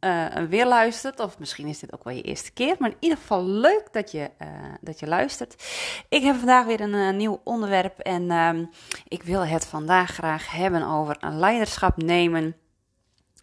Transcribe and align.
uh, 0.00 0.34
weer 0.48 0.66
luistert. 0.66 1.20
Of 1.20 1.38
misschien 1.38 1.66
is 1.66 1.78
dit 1.78 1.92
ook 1.92 2.04
wel 2.04 2.14
je 2.14 2.22
eerste 2.22 2.52
keer. 2.52 2.76
Maar 2.78 2.90
in 2.90 2.96
ieder 3.00 3.18
geval 3.18 3.44
leuk 3.44 3.88
dat 3.92 4.10
je, 4.10 4.30
uh, 4.42 4.48
dat 4.80 5.00
je 5.00 5.06
luistert. 5.06 5.64
Ik 6.08 6.22
heb 6.22 6.36
vandaag 6.36 6.66
weer 6.66 6.80
een 6.80 6.94
uh, 6.94 7.10
nieuw 7.10 7.40
onderwerp. 7.44 7.98
En 7.98 8.22
uh, 8.22 8.66
ik 9.08 9.22
wil 9.22 9.46
het 9.46 9.66
vandaag 9.66 10.10
graag 10.10 10.50
hebben 10.50 10.82
over 10.82 11.16
een 11.20 11.38
leiderschap 11.38 11.96
nemen. 11.96 12.56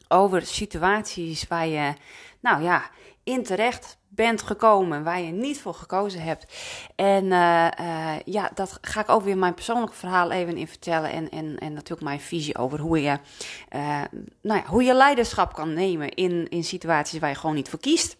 Over 0.08 0.41
situaties 0.41 1.48
waar 1.48 1.68
je, 1.68 1.94
nou 2.40 2.63
ja, 2.63 2.90
in 3.26 3.44
terecht 3.44 3.98
bent 4.08 4.42
gekomen, 4.42 5.04
waar 5.04 5.22
je 5.22 5.32
niet 5.32 5.62
voor 5.62 5.74
gekozen 5.74 6.22
hebt. 6.22 6.54
En 6.96 7.26
uh, 7.26 7.68
uh, 7.80 8.20
ja, 8.26 8.52
dat 8.54 8.78
ga 8.82 9.02
ik 9.02 9.10
ook 9.10 9.24
weer 9.24 9.38
mijn 9.38 9.54
persoonlijke 9.54 9.96
verhaal 9.96 10.32
even 10.32 10.58
in 10.58 10.68
vertellen. 10.68 11.12
En, 11.12 11.30
en, 11.30 11.58
en 11.58 11.74
natuurlijk 11.74 12.08
mijn 12.08 12.20
visie 12.20 12.58
over 12.58 12.80
hoe 12.80 13.02
je, 13.02 13.20
uh, 13.76 14.02
nou 14.42 14.60
ja, 14.60 14.66
hoe 14.66 14.84
je 14.84 14.94
leiderschap 14.94 15.54
kan 15.54 15.74
nemen 15.74 16.10
in, 16.10 16.50
in 16.50 16.64
situaties 16.64 17.20
waar 17.20 17.30
je 17.30 17.36
gewoon 17.36 17.56
niet 17.56 17.70
voor 17.70 17.80
kiest. 17.80 18.16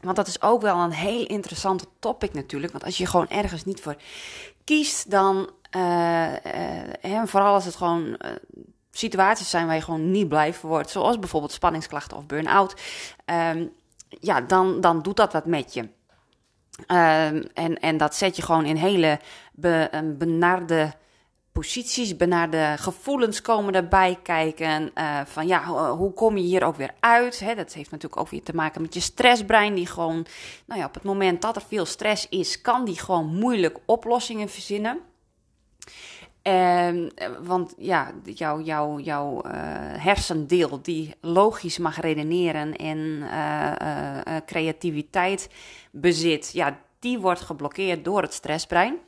Want 0.00 0.16
dat 0.16 0.26
is 0.26 0.42
ook 0.42 0.62
wel 0.62 0.76
een 0.76 0.92
heel 0.92 1.26
interessante 1.26 1.84
topic 1.98 2.34
natuurlijk. 2.34 2.72
Want 2.72 2.84
als 2.84 2.98
je 2.98 3.06
gewoon 3.06 3.28
ergens 3.28 3.64
niet 3.64 3.80
voor 3.80 3.96
kiest, 4.64 5.10
dan. 5.10 5.50
en 7.00 7.28
vooral 7.28 7.54
als 7.54 7.64
het 7.64 7.76
gewoon 7.76 8.16
situaties 8.90 9.50
zijn 9.50 9.66
waar 9.66 9.74
je 9.74 9.82
gewoon 9.82 10.10
niet 10.10 10.28
blij 10.28 10.54
voor 10.54 10.68
wordt. 10.68 10.90
Zoals 10.90 11.18
bijvoorbeeld 11.18 11.52
spanningsklachten 11.52 12.16
of 12.16 12.26
burn-out. 12.26 12.74
Um, 13.26 13.72
ja, 14.20 14.40
dan, 14.40 14.80
dan 14.80 15.02
doet 15.02 15.16
dat 15.16 15.32
wat 15.32 15.46
met 15.46 15.74
je. 15.74 15.80
Um, 15.80 17.42
en, 17.54 17.80
en 17.80 17.96
dat 17.96 18.14
zet 18.14 18.36
je 18.36 18.42
gewoon 18.42 18.64
in 18.64 18.76
hele 18.76 19.20
be, 19.52 20.14
benarde 20.18 20.92
posities, 21.52 22.16
benarde 22.16 22.74
gevoelens 22.78 23.42
komen 23.42 23.74
erbij 23.74 24.18
kijken. 24.22 24.90
Uh, 24.94 25.20
van 25.24 25.46
ja, 25.46 25.64
hoe 25.90 26.12
kom 26.12 26.36
je 26.36 26.42
hier 26.42 26.64
ook 26.64 26.76
weer 26.76 26.94
uit? 27.00 27.42
Dat 27.56 27.72
heeft 27.72 27.90
natuurlijk 27.90 28.20
ook 28.20 28.28
weer 28.28 28.42
te 28.42 28.54
maken 28.54 28.82
met 28.82 28.94
je 28.94 29.00
stressbrein, 29.00 29.74
die 29.74 29.86
gewoon, 29.86 30.26
nou 30.66 30.80
ja, 30.80 30.86
op 30.86 30.94
het 30.94 31.02
moment 31.02 31.42
dat 31.42 31.56
er 31.56 31.62
veel 31.68 31.84
stress 31.84 32.28
is, 32.28 32.60
kan 32.60 32.84
die 32.84 32.98
gewoon 32.98 33.38
moeilijk 33.38 33.78
oplossingen 33.86 34.48
verzinnen. 34.48 35.00
Um, 36.44 37.10
want 37.42 37.74
ja, 37.78 38.12
jouw 38.24 38.60
jou, 38.60 39.02
jou, 39.02 39.48
uh, 39.48 39.52
hersendeel 39.96 40.82
die 40.82 41.14
logisch 41.20 41.78
mag 41.78 42.00
redeneren 42.00 42.76
en 42.76 42.98
uh, 42.98 44.36
creativiteit 44.46 45.48
bezit, 45.90 46.50
ja, 46.52 46.78
die 46.98 47.18
wordt 47.18 47.40
geblokkeerd 47.40 48.04
door 48.04 48.22
het 48.22 48.32
stressbrein. 48.32 48.98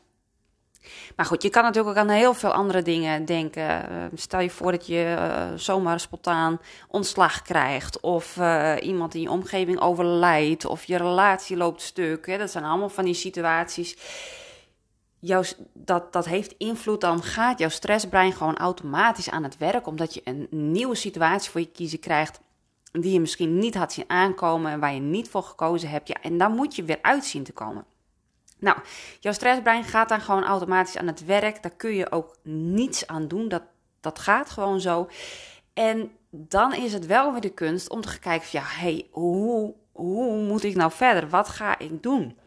Maar 1.17 1.27
goed, 1.27 1.43
je 1.43 1.51
kan 1.51 1.63
natuurlijk 1.63 1.97
ook 1.97 2.03
aan 2.03 2.09
heel 2.09 2.35
veel 2.35 2.53
andere 2.53 2.83
dingen 2.83 3.25
denken. 3.25 3.87
stel 4.15 4.41
je 4.41 4.51
voor 4.51 4.71
dat 4.71 4.87
je 4.87 5.17
zomaar 5.57 6.01
spontaan 6.01 6.61
ontslag 6.89 7.43
krijgt, 7.43 8.01
of 8.01 8.39
iemand 8.81 9.15
in 9.15 9.21
je 9.21 9.31
omgeving 9.31 9.81
overlijdt, 9.81 10.65
of 10.65 10.85
je 10.85 10.97
relatie 10.97 11.57
loopt 11.57 11.83
stuk. 11.83 12.27
Hè? 12.27 12.39
Dat 12.39 12.51
zijn 12.51 12.65
allemaal 12.65 12.89
van 12.89 13.05
die 13.05 13.15
situaties 13.15 13.97
dat, 15.73 16.13
dat 16.13 16.25
heeft 16.25 16.55
invloed, 16.59 17.01
dan 17.01 17.23
gaat 17.23 17.59
jouw 17.59 17.69
stressbrein 17.69 18.33
gewoon 18.33 18.57
automatisch 18.57 19.31
aan 19.31 19.43
het 19.43 19.59
werk, 19.59 19.87
omdat 19.87 20.15
je 20.15 20.21
een 20.25 20.47
nieuwe 20.51 20.95
situatie 20.95 21.51
voor 21.51 21.61
je 21.61 21.71
kiezen 21.71 21.99
krijgt 21.99 22.41
die 23.01 23.13
je 23.13 23.21
misschien 23.21 23.59
niet 23.59 23.75
had 23.75 23.93
zien 23.93 24.05
aankomen 24.07 24.73
en 24.73 24.81
waar 24.81 24.95
je 24.95 25.01
niet 25.01 25.29
voor 25.29 25.43
gekozen 25.43 25.89
hebt. 25.89 26.09
Ja, 26.09 26.17
en 26.23 26.39
dan 26.39 26.55
moet 26.55 26.77
je 26.77 26.85
weer 26.85 26.99
uitzien 27.03 27.43
te 27.43 27.53
komen. 27.53 27.85
Nou, 28.59 28.77
jouw 29.21 29.33
stressbrein 29.33 29.85
gaat 29.85 30.09
dan 30.09 30.21
gewoon 30.21 30.45
automatisch 30.45 30.97
aan 30.97 31.07
het 31.07 31.25
werk. 31.25 31.63
Daar 31.63 31.75
kun 31.77 31.95
je 31.95 32.13
ook 32.13 32.37
niets 32.43 33.07
aan 33.07 33.29
doen. 33.29 33.49
Dat, 33.49 33.63
dat 34.01 34.19
gaat 34.19 34.51
gewoon 34.51 34.81
zo. 34.81 35.09
En 35.73 36.11
dan 36.31 36.75
is 36.75 36.93
het 36.93 37.07
wel 37.07 37.33
weer 37.33 37.41
de 37.41 37.55
kunst 37.55 37.89
om 37.89 38.01
te 38.01 38.19
kijken 38.19 38.49
van 38.49 38.61
ja, 38.61 38.67
hey, 38.67 39.09
hoe, 39.11 39.75
hoe 39.93 40.43
moet 40.43 40.65
ik 40.65 40.75
nou 40.75 40.93
verder? 40.93 41.29
Wat 41.29 41.49
ga 41.49 41.79
ik 41.79 42.03
doen? 42.03 42.39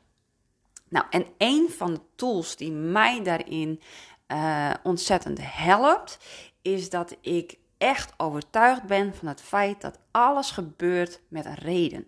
Nou, 0.89 1.05
en 1.09 1.25
een 1.37 1.69
van 1.69 1.93
de 1.93 2.01
tools 2.15 2.55
die 2.55 2.71
mij 2.71 3.23
daarin 3.23 3.81
uh, 4.27 4.73
ontzettend 4.83 5.39
helpt, 5.41 6.19
is 6.61 6.89
dat 6.89 7.15
ik 7.21 7.57
echt 7.77 8.13
overtuigd 8.17 8.83
ben 8.83 9.15
van 9.15 9.27
het 9.27 9.41
feit 9.41 9.81
dat 9.81 9.99
alles 10.11 10.51
gebeurt 10.51 11.21
met 11.27 11.45
een 11.45 11.55
reden. 11.55 12.07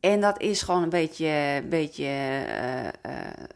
En 0.00 0.20
dat 0.20 0.40
is 0.40 0.62
gewoon 0.62 0.82
een 0.82 0.88
beetje, 0.88 1.64
beetje 1.68 2.04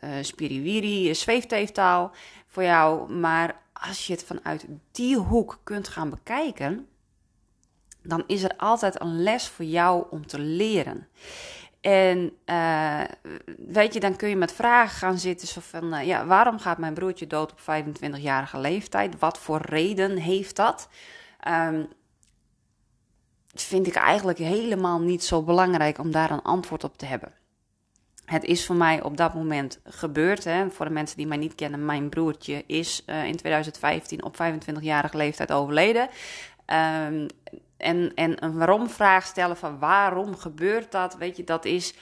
uh, 0.00 0.10
spiriwiri, 0.20 1.14
zweefteeftaal 1.14 2.12
voor 2.46 2.62
jou. 2.62 3.12
Maar 3.12 3.60
als 3.72 4.06
je 4.06 4.12
het 4.12 4.24
vanuit 4.24 4.66
die 4.92 5.16
hoek 5.16 5.60
kunt 5.64 5.88
gaan 5.88 6.10
bekijken, 6.10 6.88
dan 8.02 8.24
is 8.26 8.42
er 8.42 8.56
altijd 8.56 9.00
een 9.00 9.22
les 9.22 9.48
voor 9.48 9.64
jou 9.64 10.04
om 10.10 10.26
te 10.26 10.38
leren. 10.38 11.08
En 11.80 12.32
uh, 12.46 13.00
weet 13.68 13.94
je, 13.94 14.00
dan 14.00 14.16
kun 14.16 14.28
je 14.28 14.36
met 14.36 14.52
vragen 14.52 14.98
gaan 14.98 15.18
zitten. 15.18 15.48
Zo 15.48 15.60
van, 15.60 15.94
uh, 15.94 16.06
ja, 16.06 16.26
waarom 16.26 16.58
gaat 16.58 16.78
mijn 16.78 16.94
broertje 16.94 17.26
dood 17.26 17.52
op 17.52 17.60
25-jarige 17.60 18.58
leeftijd? 18.58 19.18
Wat 19.18 19.38
voor 19.38 19.60
reden 19.60 20.16
heeft 20.16 20.56
dat? 20.56 20.88
Um, 21.48 21.88
vind 23.54 23.86
ik 23.86 23.94
eigenlijk 23.94 24.38
helemaal 24.38 25.00
niet 25.00 25.24
zo 25.24 25.42
belangrijk 25.42 25.98
om 25.98 26.10
daar 26.10 26.30
een 26.30 26.42
antwoord 26.42 26.84
op 26.84 26.98
te 26.98 27.06
hebben. 27.06 27.32
Het 28.24 28.44
is 28.44 28.66
voor 28.66 28.76
mij 28.76 29.02
op 29.02 29.16
dat 29.16 29.34
moment 29.34 29.80
gebeurd. 29.84 30.44
Hè. 30.44 30.70
Voor 30.70 30.84
de 30.86 30.92
mensen 30.92 31.16
die 31.16 31.26
mij 31.26 31.36
niet 31.36 31.54
kennen, 31.54 31.84
mijn 31.84 32.08
broertje 32.08 32.64
is 32.66 33.02
uh, 33.06 33.24
in 33.24 33.36
2015 33.36 34.24
op 34.24 34.36
25-jarige 34.36 35.16
leeftijd 35.16 35.52
overleden. 35.52 36.08
Um, 37.06 37.26
en, 37.78 38.14
en 38.14 38.44
een 38.44 38.58
waarom-vraag 38.58 39.24
stellen 39.24 39.56
van 39.56 39.78
waarom 39.78 40.36
gebeurt 40.36 40.92
dat, 40.92 41.16
weet 41.16 41.36
je, 41.36 41.44
dat 41.44 41.64
is. 41.64 41.94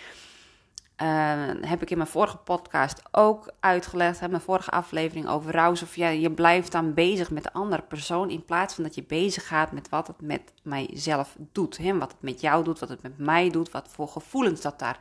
Uh, 1.03 1.50
heb 1.60 1.82
ik 1.82 1.91
in 1.91 1.97
mijn 1.97 2.09
vorige 2.09 2.37
podcast 2.37 3.03
ook 3.10 3.53
uitgelegd, 3.60 4.20
hè, 4.20 4.28
mijn 4.28 4.41
vorige 4.41 4.70
aflevering 4.70 5.28
over 5.28 5.53
rouw. 5.53 5.70
Of 5.70 5.97
ja, 5.97 6.09
je 6.09 6.31
blijft 6.31 6.72
dan 6.72 6.94
bezig 6.94 7.31
met 7.31 7.42
de 7.42 7.53
andere 7.53 7.82
persoon 7.82 8.31
in 8.31 8.44
plaats 8.44 8.75
van 8.75 8.84
dat 8.84 8.94
je 8.94 9.03
bezig 9.03 9.47
gaat 9.47 9.72
met 9.72 9.88
wat 9.88 10.06
het 10.06 10.20
met 10.20 10.53
mijzelf 10.62 11.36
doet. 11.53 11.76
Hè, 11.76 11.98
wat 11.98 12.10
het 12.10 12.22
met 12.22 12.41
jou 12.41 12.65
doet, 12.65 12.78
wat 12.78 12.88
het 12.88 13.03
met 13.03 13.19
mij 13.19 13.50
doet, 13.50 13.70
wat 13.70 13.88
voor 13.88 14.09
gevoelens 14.09 14.60
dat 14.60 14.78
daar 14.78 14.98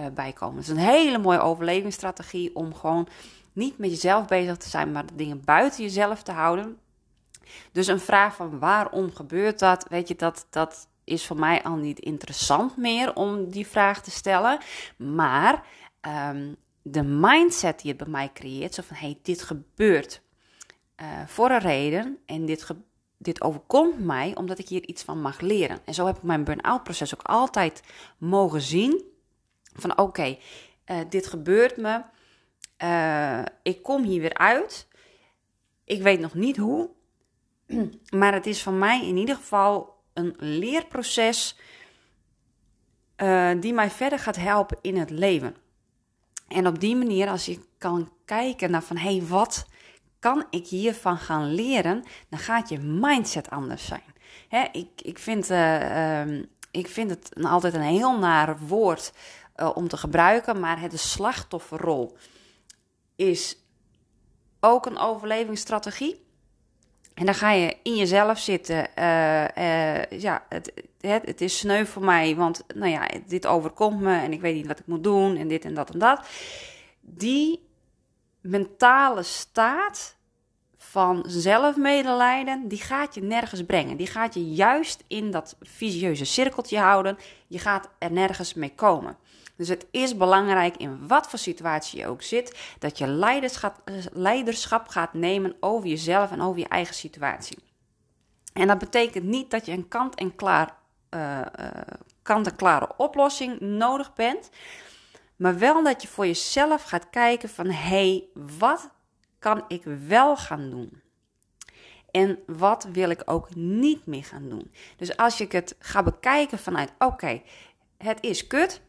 uh, 0.00 0.06
bij 0.14 0.32
komen. 0.32 0.56
Het 0.56 0.64
is 0.64 0.70
een 0.70 0.76
hele 0.76 1.18
mooie 1.18 1.40
overlevingsstrategie 1.40 2.56
om 2.56 2.74
gewoon 2.74 3.08
niet 3.52 3.78
met 3.78 3.90
jezelf 3.90 4.26
bezig 4.26 4.56
te 4.56 4.68
zijn, 4.68 4.92
maar 4.92 5.06
de 5.06 5.14
dingen 5.14 5.44
buiten 5.44 5.82
jezelf 5.82 6.22
te 6.22 6.32
houden. 6.32 6.78
Dus 7.72 7.86
een 7.86 8.00
vraag 8.00 8.34
van 8.34 8.58
waarom 8.58 9.14
gebeurt 9.14 9.58
dat, 9.58 9.86
weet 9.88 10.08
je, 10.08 10.14
dat, 10.14 10.46
dat 10.50 10.88
is 11.04 11.26
voor 11.26 11.38
mij 11.38 11.62
al 11.62 11.76
niet 11.76 11.98
interessant 11.98 12.76
meer 12.76 13.14
om 13.14 13.50
die 13.50 13.66
vraag 13.66 14.02
te 14.02 14.10
stellen. 14.10 14.58
Maar 14.96 15.66
um, 16.30 16.56
de 16.82 17.02
mindset 17.02 17.80
die 17.80 17.90
het 17.90 17.98
bij 18.02 18.12
mij 18.12 18.30
creëert, 18.32 18.74
van 18.74 18.96
hey, 18.96 19.18
dit 19.22 19.42
gebeurt 19.42 20.22
uh, 21.00 21.06
voor 21.26 21.50
een 21.50 21.58
reden 21.58 22.18
en 22.26 22.44
dit, 22.44 22.66
dit 23.18 23.40
overkomt 23.40 23.98
mij 23.98 24.36
omdat 24.36 24.58
ik 24.58 24.68
hier 24.68 24.86
iets 24.86 25.02
van 25.02 25.20
mag 25.20 25.40
leren. 25.40 25.78
En 25.84 25.94
zo 25.94 26.06
heb 26.06 26.16
ik 26.16 26.22
mijn 26.22 26.44
burn-out 26.44 26.82
proces 26.82 27.14
ook 27.14 27.22
altijd 27.22 27.82
mogen 28.18 28.60
zien 28.60 29.04
van 29.74 29.98
oké, 29.98 30.38
uh, 30.86 30.98
dit 31.08 31.26
gebeurt 31.26 31.76
me, 31.76 32.02
uh, 32.84 33.42
ik 33.62 33.82
kom 33.82 34.02
hier 34.02 34.20
weer 34.20 34.34
uit, 34.34 34.88
ik 35.84 36.02
weet 36.02 36.20
nog 36.20 36.34
niet 36.34 36.56
hoe, 36.56 36.90
Maar 38.18 38.32
het 38.32 38.46
is 38.46 38.62
van 38.62 38.78
mij 38.78 39.06
in 39.06 39.16
ieder 39.16 39.36
geval 39.36 40.00
een 40.12 40.34
leerproces 40.38 41.56
uh, 43.16 43.50
die 43.60 43.72
mij 43.72 43.90
verder 43.90 44.18
gaat 44.18 44.36
helpen 44.36 44.78
in 44.80 44.96
het 44.96 45.10
leven. 45.10 45.56
En 46.48 46.66
op 46.66 46.80
die 46.80 46.96
manier, 46.96 47.28
als 47.28 47.44
je 47.44 47.58
kan 47.78 48.12
kijken 48.24 48.70
naar 48.70 48.82
van 48.82 48.96
hey, 48.96 49.22
wat 49.22 49.66
kan 50.18 50.44
ik 50.50 50.66
hiervan 50.66 51.18
gaan 51.18 51.54
leren, 51.54 52.04
dan 52.28 52.38
gaat 52.38 52.68
je 52.68 52.78
mindset 52.78 53.50
anders 53.50 53.86
zijn. 53.86 54.14
Hè, 54.48 54.64
ik, 54.72 54.88
ik, 54.96 55.18
vind, 55.18 55.50
uh, 55.50 56.26
uh, 56.26 56.42
ik 56.70 56.88
vind 56.88 57.10
het 57.10 57.44
altijd 57.44 57.74
een 57.74 57.80
heel 57.80 58.18
naar 58.18 58.58
woord 58.58 59.12
uh, 59.56 59.70
om 59.74 59.88
te 59.88 59.96
gebruiken, 59.96 60.60
maar 60.60 60.80
het 60.80 60.90
de 60.90 60.96
slachtofferrol 60.96 62.16
is 63.16 63.56
ook 64.60 64.86
een 64.86 64.98
overlevingsstrategie. 64.98 66.21
En 67.14 67.24
dan 67.24 67.34
ga 67.34 67.50
je 67.50 67.76
in 67.82 67.96
jezelf 67.96 68.38
zitten. 68.38 68.88
Uh, 68.98 70.04
ja, 70.04 70.44
het, 70.48 70.72
het, 71.00 71.26
het, 71.26 71.40
is 71.40 71.58
sneu 71.58 71.84
voor 71.84 72.04
mij, 72.04 72.36
want 72.36 72.64
nou 72.74 72.90
ja, 72.90 73.08
dit 73.26 73.46
overkomt 73.46 74.00
me 74.00 74.16
en 74.16 74.32
ik 74.32 74.40
weet 74.40 74.54
niet 74.54 74.66
wat 74.66 74.78
ik 74.78 74.86
moet 74.86 75.04
doen 75.04 75.36
en 75.36 75.48
dit 75.48 75.64
en 75.64 75.74
dat 75.74 75.90
en 75.90 75.98
dat. 75.98 76.26
Die 77.00 77.68
mentale 78.40 79.22
staat 79.22 80.16
van 80.92 81.24
zelfmedelijden, 81.26 82.68
die 82.68 82.80
gaat 82.80 83.14
je 83.14 83.22
nergens 83.22 83.64
brengen. 83.64 83.96
Die 83.96 84.06
gaat 84.06 84.34
je 84.34 84.52
juist 84.52 85.04
in 85.06 85.30
dat 85.30 85.56
visieuze 85.60 86.24
cirkeltje 86.24 86.78
houden. 86.78 87.18
Je 87.46 87.58
gaat 87.58 87.88
er 87.98 88.12
nergens 88.12 88.54
mee 88.54 88.74
komen. 88.74 89.16
Dus 89.56 89.68
het 89.68 89.86
is 89.90 90.16
belangrijk 90.16 90.76
in 90.76 91.06
wat 91.06 91.26
voor 91.28 91.38
situatie 91.38 91.98
je 91.98 92.06
ook 92.06 92.22
zit, 92.22 92.74
dat 92.78 92.98
je 92.98 93.06
leiderschap, 93.06 93.82
leiderschap 94.12 94.88
gaat 94.88 95.12
nemen 95.12 95.54
over 95.60 95.88
jezelf 95.88 96.30
en 96.30 96.40
over 96.40 96.60
je 96.60 96.68
eigen 96.68 96.94
situatie. 96.94 97.58
En 98.52 98.66
dat 98.66 98.78
betekent 98.78 99.24
niet 99.24 99.50
dat 99.50 99.66
je 99.66 99.72
een 99.72 99.88
kant-en-klaar, 99.88 100.76
uh, 101.10 101.38
uh, 101.38 101.44
kant-en-klare 102.22 102.88
oplossing 102.96 103.60
nodig 103.60 104.14
bent, 104.14 104.50
maar 105.36 105.58
wel 105.58 105.82
dat 105.82 106.02
je 106.02 106.08
voor 106.08 106.26
jezelf 106.26 106.82
gaat 106.82 107.10
kijken 107.10 107.48
van 107.48 107.66
hé, 107.66 107.72
hey, 107.74 108.24
wat 108.58 108.90
kan 109.42 109.64
ik 109.68 109.82
wel 110.06 110.36
gaan 110.36 110.70
doen? 110.70 111.02
En 112.10 112.38
wat 112.46 112.88
wil 112.92 113.10
ik 113.10 113.22
ook 113.24 113.54
niet 113.54 114.06
meer 114.06 114.24
gaan 114.24 114.48
doen? 114.48 114.72
Dus 114.96 115.16
als 115.16 115.40
ik 115.40 115.52
het 115.52 115.76
ga 115.78 116.02
bekijken 116.02 116.58
vanuit 116.58 116.92
oké, 116.98 117.42
het 117.96 118.18
is 118.20 118.46
kut, 118.46 118.80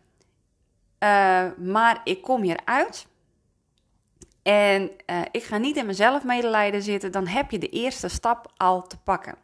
uh, 0.99 1.45
maar 1.57 2.01
ik 2.03 2.21
kom 2.21 2.41
hieruit. 2.41 3.07
En 4.41 4.91
uh, 5.05 5.21
ik 5.31 5.43
ga 5.43 5.57
niet 5.57 5.75
in 5.77 5.85
mezelf 5.85 6.23
medelijden 6.23 6.81
zitten. 6.81 7.11
Dan 7.11 7.27
heb 7.27 7.51
je 7.51 7.57
de 7.57 7.69
eerste 7.69 8.07
stap 8.07 8.51
al 8.57 8.87
te 8.87 8.97
pakken. 8.97 9.35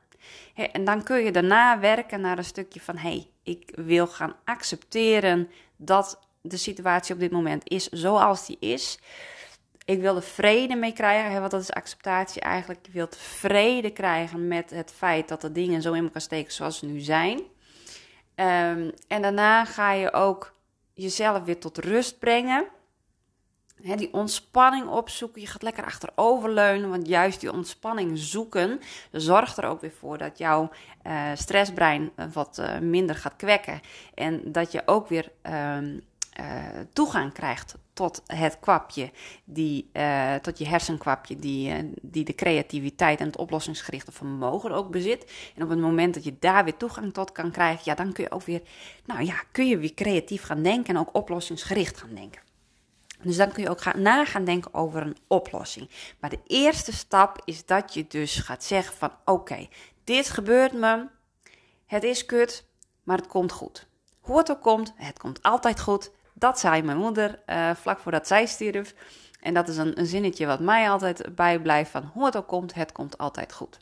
en 0.71 0.83
dan 0.83 1.03
kun 1.03 1.23
je 1.23 1.31
daarna 1.31 1.79
werken 1.79 2.21
naar 2.21 2.37
een 2.37 2.43
stukje 2.43 2.81
van: 2.81 2.97
hé, 2.97 3.09
hey, 3.09 3.27
ik 3.43 3.71
wil 3.75 4.07
gaan 4.07 4.35
accepteren 4.43 5.49
dat 5.75 6.19
de 6.41 6.57
situatie 6.57 7.13
op 7.13 7.19
dit 7.19 7.31
moment 7.31 7.69
is 7.69 7.87
zoals 7.89 8.45
die 8.45 8.57
is. 8.59 8.99
Ik 9.89 10.01
wil 10.01 10.15
er 10.15 10.21
vrede 10.21 10.75
mee 10.75 10.93
krijgen, 10.93 11.31
hè, 11.31 11.39
want 11.39 11.51
dat 11.51 11.61
is 11.61 11.71
acceptatie 11.71 12.41
eigenlijk. 12.41 12.85
Je 12.85 12.91
wilt 12.91 13.17
vrede 13.17 13.89
krijgen 13.89 14.47
met 14.47 14.69
het 14.69 14.91
feit 14.95 15.27
dat 15.27 15.41
de 15.41 15.51
dingen 15.51 15.81
zo 15.81 15.93
in 15.93 16.03
elkaar 16.03 16.21
steken 16.21 16.53
zoals 16.53 16.77
ze 16.77 16.85
nu 16.85 16.99
zijn. 16.99 17.37
Um, 17.37 18.91
en 19.07 19.21
daarna 19.21 19.65
ga 19.65 19.91
je 19.91 20.13
ook 20.13 20.53
jezelf 20.93 21.43
weer 21.43 21.59
tot 21.59 21.77
rust 21.77 22.19
brengen. 22.19 22.65
die 23.75 24.13
ontspanning 24.13 24.87
opzoeken. 24.87 25.41
Je 25.41 25.47
gaat 25.47 25.61
lekker 25.61 25.85
achteroverleunen. 25.85 26.89
Want 26.89 27.07
juist 27.07 27.39
die 27.39 27.51
ontspanning 27.51 28.17
zoeken 28.17 28.79
zorgt 29.11 29.57
er 29.57 29.65
ook 29.65 29.81
weer 29.81 29.93
voor 29.99 30.17
dat 30.17 30.37
jouw 30.37 30.69
uh, 31.07 31.31
stressbrein 31.33 32.11
uh, 32.15 32.25
wat 32.33 32.57
uh, 32.59 32.79
minder 32.79 33.15
gaat 33.15 33.35
kwekken. 33.35 33.81
En 34.13 34.51
dat 34.51 34.71
je 34.71 34.81
ook 34.85 35.07
weer 35.07 35.31
ehm, 35.41 35.99
toegang 36.93 37.33
krijgt 37.33 37.75
tot 37.99 38.21
het 38.25 38.59
kwapje, 38.59 39.11
die, 39.43 39.91
tot 40.41 40.57
je 40.57 40.67
hersenkwapje, 40.67 41.35
die, 41.35 41.91
die 42.01 42.23
de 42.23 42.35
creativiteit 42.35 43.19
en 43.19 43.25
het 43.25 43.37
oplossingsgerichte 43.37 44.11
vermogen 44.11 44.71
ook 44.71 44.91
bezit. 44.91 45.31
En 45.55 45.63
op 45.63 45.69
het 45.69 45.79
moment 45.79 46.13
dat 46.13 46.23
je 46.23 46.35
daar 46.39 46.63
weer 46.63 46.77
toegang 46.77 47.13
tot 47.13 47.31
kan 47.31 47.51
krijgen, 47.51 47.81
ja, 47.83 47.95
dan 47.95 48.13
kun 48.13 48.23
je 48.23 48.31
ook 48.31 48.43
weer, 48.43 48.61
nou 49.05 49.23
ja, 49.25 49.35
kun 49.51 49.67
je 49.67 49.77
weer 49.77 49.93
creatief 49.93 50.43
gaan 50.43 50.63
denken 50.63 50.95
en 50.95 50.99
ook 50.99 51.15
oplossingsgericht 51.15 51.97
gaan 51.97 52.15
denken. 52.15 52.41
Dus 53.21 53.37
dan 53.37 53.51
kun 53.51 53.63
je 53.63 53.69
ook 53.69 53.81
gaan, 53.81 54.01
na 54.01 54.25
gaan 54.25 54.43
denken 54.43 54.73
over 54.73 55.01
een 55.01 55.17
oplossing. 55.27 55.89
Maar 56.19 56.29
de 56.29 56.39
eerste 56.47 56.93
stap 56.93 57.41
is 57.45 57.65
dat 57.65 57.93
je 57.93 58.05
dus 58.07 58.35
gaat 58.35 58.63
zeggen 58.63 58.97
van 58.97 59.11
oké, 59.25 59.67
dit 60.03 60.29
gebeurt 60.29 60.73
me, 60.73 61.07
het 61.85 62.03
is 62.03 62.25
kut, 62.25 62.65
maar 63.03 63.17
het 63.17 63.27
komt 63.27 63.51
goed. 63.51 63.87
Hoe 64.19 64.37
het 64.37 64.51
ook 64.51 64.61
komt, 64.61 64.93
het 64.95 65.19
komt 65.19 65.41
altijd 65.41 65.79
goed. 65.79 66.11
Dat 66.39 66.59
zei 66.59 66.81
mijn 66.81 66.97
moeder 66.97 67.39
uh, 67.47 67.69
vlak 67.75 67.99
voordat 67.99 68.27
zij 68.27 68.45
stierf. 68.45 68.93
En 69.39 69.53
dat 69.53 69.67
is 69.67 69.77
een, 69.77 69.99
een 69.99 70.05
zinnetje 70.05 70.45
wat 70.45 70.59
mij 70.59 70.89
altijd 70.89 71.35
bijblijft 71.35 71.91
van 71.91 72.09
hoe 72.13 72.25
het 72.25 72.37
ook 72.37 72.47
komt, 72.47 72.73
het 72.73 72.91
komt 72.91 73.17
altijd 73.17 73.53
goed. 73.53 73.79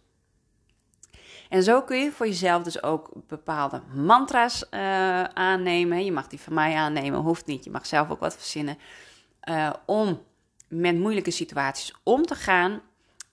En 1.50 1.64
zo 1.64 1.82
kun 1.82 1.98
je 1.98 2.12
voor 2.12 2.28
jezelf 2.28 2.64
dus 2.64 2.84
ook 2.84 3.10
bepaalde 3.28 3.82
mantra's 3.94 4.66
uh, 4.72 5.24
aannemen. 5.24 6.06
Je 6.06 6.12
mag 6.12 6.28
die 6.28 6.42
van 6.42 6.54
mij 6.54 6.76
aannemen, 6.76 7.20
hoeft 7.20 7.46
niet. 7.46 7.64
Je 7.64 7.72
mag 7.72 7.86
zelf 7.86 8.10
ook 8.10 8.20
wat 8.20 8.36
verzinnen. 8.36 8.78
Uh, 9.50 9.70
om 9.86 10.22
met 10.68 10.98
moeilijke 10.98 11.32
situaties 11.32 11.96
om 12.04 12.26
te 12.26 12.36
gaan. 12.36 12.82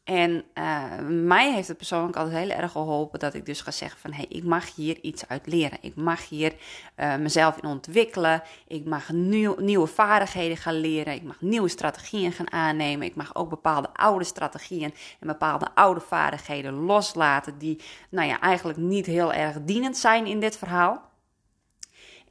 En 0.05 0.45
uh, 0.55 0.99
mij 1.09 1.53
heeft 1.53 1.69
het 1.69 1.77
persoonlijk 1.77 2.17
altijd 2.17 2.37
heel 2.37 2.57
erg 2.57 2.73
geholpen 2.73 3.19
dat 3.19 3.35
ik 3.35 3.47
dus 3.47 3.61
ga 3.61 3.71
zeggen 3.71 4.01
van... 4.01 4.13
hé, 4.13 4.17
hey, 4.17 4.27
ik 4.29 4.45
mag 4.45 4.75
hier 4.75 4.99
iets 5.01 5.29
uit 5.29 5.47
leren. 5.47 5.79
Ik 5.81 5.97
mag 5.97 6.29
hier 6.29 6.55
uh, 6.97 7.17
mezelf 7.17 7.57
in 7.57 7.69
ontwikkelen. 7.69 8.43
Ik 8.67 8.85
mag 8.85 9.13
nieuw, 9.13 9.57
nieuwe 9.59 9.87
vaardigheden 9.87 10.57
gaan 10.57 10.81
leren. 10.81 11.15
Ik 11.15 11.23
mag 11.23 11.41
nieuwe 11.41 11.69
strategieën 11.69 12.33
gaan 12.33 12.53
aannemen. 12.53 13.07
Ik 13.07 13.15
mag 13.15 13.35
ook 13.35 13.49
bepaalde 13.49 13.89
oude 13.93 14.25
strategieën 14.25 14.95
en 15.21 15.27
bepaalde 15.27 15.75
oude 15.75 16.01
vaardigheden 16.01 16.73
loslaten... 16.73 17.59
die 17.59 17.81
nou 18.09 18.29
ja, 18.29 18.41
eigenlijk 18.41 18.79
niet 18.79 19.07
heel 19.07 19.33
erg 19.33 19.57
dienend 19.63 19.97
zijn 19.97 20.27
in 20.27 20.41
dit 20.41 20.57
verhaal. 20.57 21.13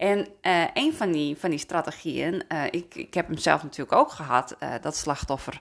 En 0.04 0.28
uh, 0.42 0.64
een 0.74 0.94
van 0.94 1.12
die, 1.12 1.38
van 1.38 1.50
die 1.50 1.60
strategieën, 1.60 2.44
uh, 2.52 2.64
ik, 2.66 2.96
ik 2.96 3.14
heb 3.14 3.28
hem 3.28 3.38
zelf 3.38 3.64
natuurlijk 3.64 3.98
ook 3.98 4.12
gehad, 4.12 4.56
uh, 4.60 4.74
dat 4.82 4.96
slachtoffer, 4.96 5.60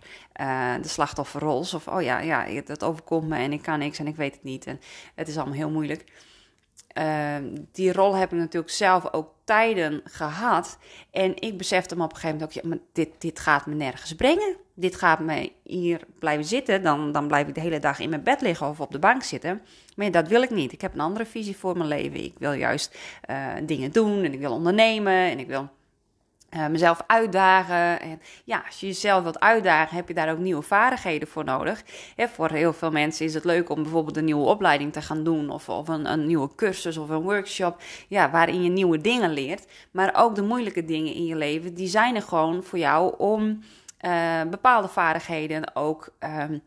de 0.81 0.89
slachtofferrol. 0.89 1.59
Of, 1.59 1.89
oh 1.89 2.03
ja, 2.03 2.19
ja, 2.19 2.63
dat 2.65 2.85
overkomt 2.85 3.29
me 3.29 3.37
en 3.37 3.53
ik 3.53 3.63
kan 3.63 3.79
niks 3.79 3.99
en 3.99 4.07
ik 4.07 4.17
weet 4.17 4.35
het 4.35 4.43
niet 4.43 4.67
en 4.67 4.81
het 5.15 5.29
is 5.29 5.37
allemaal 5.37 5.55
heel 5.55 5.71
moeilijk. 5.71 6.05
die 7.73 7.93
rol 7.93 8.15
heb 8.15 8.33
ik 8.33 8.39
natuurlijk 8.39 8.73
zelf 8.73 9.13
ook 9.13 9.35
tijden 9.45 10.01
gehad. 10.05 10.79
En 11.11 11.41
ik 11.41 11.59
besefte 11.59 11.97
me 11.97 12.05
op 12.05 12.11
een 12.11 12.17
gegeven 12.17 12.49
moment 12.63 12.81
ook, 12.81 12.95
dit, 12.95 13.21
dit 13.21 13.41
gaat 13.41 13.67
me 13.67 13.75
nergens 13.75 14.15
brengen. 14.15 14.57
Dit 14.75 14.97
gaat 14.97 15.21
me 15.21 15.53
hier 15.63 16.01
blijven 16.19 16.45
zitten. 16.45 16.83
Dan, 16.83 17.13
dan 17.13 17.27
blijf 17.27 17.49
ik 17.49 17.55
de 17.55 17.61
hele 17.61 17.79
dag 17.79 17.99
in 17.99 18.09
mijn 18.09 18.23
bed 18.23 18.41
liggen 18.41 18.69
of 18.69 18.81
op 18.81 18.93
de 18.93 18.99
bank 18.99 19.23
zitten. 19.23 19.63
Maar 19.97 20.11
dat 20.11 20.29
wil 20.29 20.43
ik 20.43 20.51
niet. 20.51 20.73
Ik 20.73 20.81
heb 20.81 20.95
een 20.95 21.01
andere 21.01 21.27
visie 21.27 21.57
voor 21.57 21.77
mijn 21.77 21.89
leven. 21.89 22.25
Ik 22.25 22.35
wil 22.39 22.53
juist 22.53 22.99
uh, 23.31 23.47
dingen 23.63 23.93
doen 23.93 24.25
en 24.25 24.33
ik 24.33 24.41
wil 24.41 24.53
ondernemen 24.53 25.13
en 25.13 25.39
ik 25.39 25.47
wil 25.47 25.69
uh, 26.57 26.67
mezelf 26.67 27.03
uitdagen. 27.07 28.01
En 28.01 28.21
ja, 28.45 28.63
als 28.67 28.81
je 28.81 28.87
jezelf 28.87 29.23
wilt 29.23 29.41
uitdagen, 29.41 29.97
heb 29.97 30.09
je 30.09 30.15
daar 30.15 30.31
ook 30.31 30.39
nieuwe 30.39 30.63
vaardigheden 30.63 31.29
voor 31.29 31.45
nodig. 31.45 31.83
Hè, 32.17 32.29
voor 32.29 32.51
heel 32.51 32.73
veel 32.73 32.91
mensen 32.91 33.27
is 33.27 33.35
het 33.35 33.45
leuk 33.45 33.71
om 33.71 33.83
bijvoorbeeld 33.83 34.17
een 34.17 34.25
nieuwe 34.25 34.47
opleiding 34.47 34.93
te 34.93 35.03
gaan 35.03 35.25
doen, 35.25 35.51
of, 35.51 35.69
of 35.69 35.89
een, 35.89 36.13
een 36.13 36.27
nieuwe 36.27 36.55
cursus 36.57 36.97
of 36.97 37.09
een 37.09 37.23
workshop, 37.23 37.83
ja, 38.09 38.31
waarin 38.31 38.63
je 38.63 38.71
nieuwe 38.71 39.01
dingen 39.01 39.33
leert. 39.33 39.67
Maar 39.91 40.15
ook 40.17 40.35
de 40.35 40.43
moeilijke 40.43 40.85
dingen 40.85 41.15
in 41.15 41.25
je 41.25 41.37
leven, 41.37 41.75
die 41.75 41.89
zijn 41.89 42.15
er 42.15 42.23
gewoon 42.23 42.63
voor 42.63 42.79
jou 42.79 43.15
om 43.19 43.63
uh, 44.03 44.41
bepaalde 44.51 44.89
vaardigheden 44.89 45.77
ook. 45.77 46.09
Um, 46.21 46.63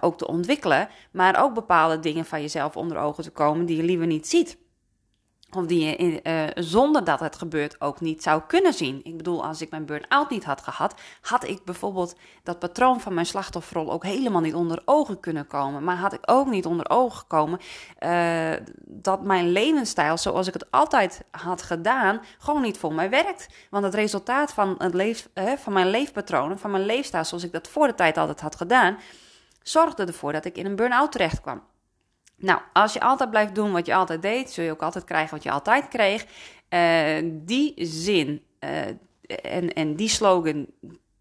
ook 0.00 0.18
te 0.18 0.26
ontwikkelen, 0.26 0.88
maar 1.10 1.42
ook 1.42 1.54
bepaalde 1.54 2.00
dingen 2.00 2.24
van 2.24 2.40
jezelf 2.40 2.76
onder 2.76 2.98
ogen 2.98 3.24
te 3.24 3.30
komen 3.30 3.66
die 3.66 3.76
je 3.76 3.82
liever 3.82 4.06
niet 4.06 4.28
ziet. 4.28 4.58
Of 5.50 5.66
die 5.66 5.84
je 5.84 6.20
uh, 6.22 6.64
zonder 6.64 7.04
dat 7.04 7.20
het 7.20 7.36
gebeurt 7.36 7.80
ook 7.80 8.00
niet 8.00 8.22
zou 8.22 8.42
kunnen 8.46 8.72
zien. 8.72 9.00
Ik 9.04 9.16
bedoel, 9.16 9.44
als 9.44 9.60
ik 9.60 9.70
mijn 9.70 9.86
burn-out 9.86 10.30
niet 10.30 10.44
had 10.44 10.62
gehad, 10.62 10.94
had 11.20 11.48
ik 11.48 11.64
bijvoorbeeld 11.64 12.16
dat 12.42 12.58
patroon 12.58 13.00
van 13.00 13.14
mijn 13.14 13.26
slachtofferrol 13.26 13.92
ook 13.92 14.04
helemaal 14.04 14.40
niet 14.40 14.54
onder 14.54 14.82
ogen 14.84 15.20
kunnen 15.20 15.46
komen. 15.46 15.84
Maar 15.84 15.96
had 15.96 16.12
ik 16.12 16.20
ook 16.24 16.46
niet 16.46 16.66
onder 16.66 16.90
ogen 16.90 17.18
gekomen 17.18 17.60
uh, 18.00 18.52
dat 18.80 19.22
mijn 19.22 19.50
levensstijl, 19.50 20.18
zoals 20.18 20.46
ik 20.46 20.52
het 20.52 20.70
altijd 20.70 21.24
had 21.30 21.62
gedaan, 21.62 22.20
gewoon 22.38 22.62
niet 22.62 22.78
voor 22.78 22.94
mij 22.94 23.10
werkt. 23.10 23.48
Want 23.70 23.84
het 23.84 23.94
resultaat 23.94 24.52
van, 24.52 24.74
het 24.78 24.94
leef, 24.94 25.28
uh, 25.34 25.52
van 25.52 25.72
mijn 25.72 25.90
leefpatronen, 25.90 26.58
van 26.58 26.70
mijn 26.70 26.86
leefstijl, 26.86 27.24
zoals 27.24 27.44
ik 27.44 27.52
dat 27.52 27.68
voor 27.68 27.86
de 27.86 27.94
tijd 27.94 28.16
altijd 28.16 28.40
had 28.40 28.56
gedaan, 28.56 28.98
zorgde 29.62 30.04
ervoor 30.04 30.32
dat 30.32 30.44
ik 30.44 30.56
in 30.56 30.66
een 30.66 30.76
burn-out 30.76 31.12
terecht 31.12 31.40
kwam. 31.40 31.62
Nou, 32.36 32.60
als 32.72 32.92
je 32.92 33.00
altijd 33.00 33.30
blijft 33.30 33.54
doen 33.54 33.72
wat 33.72 33.86
je 33.86 33.94
altijd 33.94 34.22
deed, 34.22 34.50
zul 34.50 34.64
je 34.64 34.70
ook 34.70 34.82
altijd 34.82 35.04
krijgen 35.04 35.34
wat 35.34 35.42
je 35.42 35.50
altijd 35.50 35.88
kreeg. 35.88 36.26
Uh, 36.70 37.30
die 37.32 37.74
zin 37.76 38.44
uh, 38.60 38.86
en, 39.42 39.72
en 39.72 39.94
die 39.96 40.08
slogan, 40.08 40.66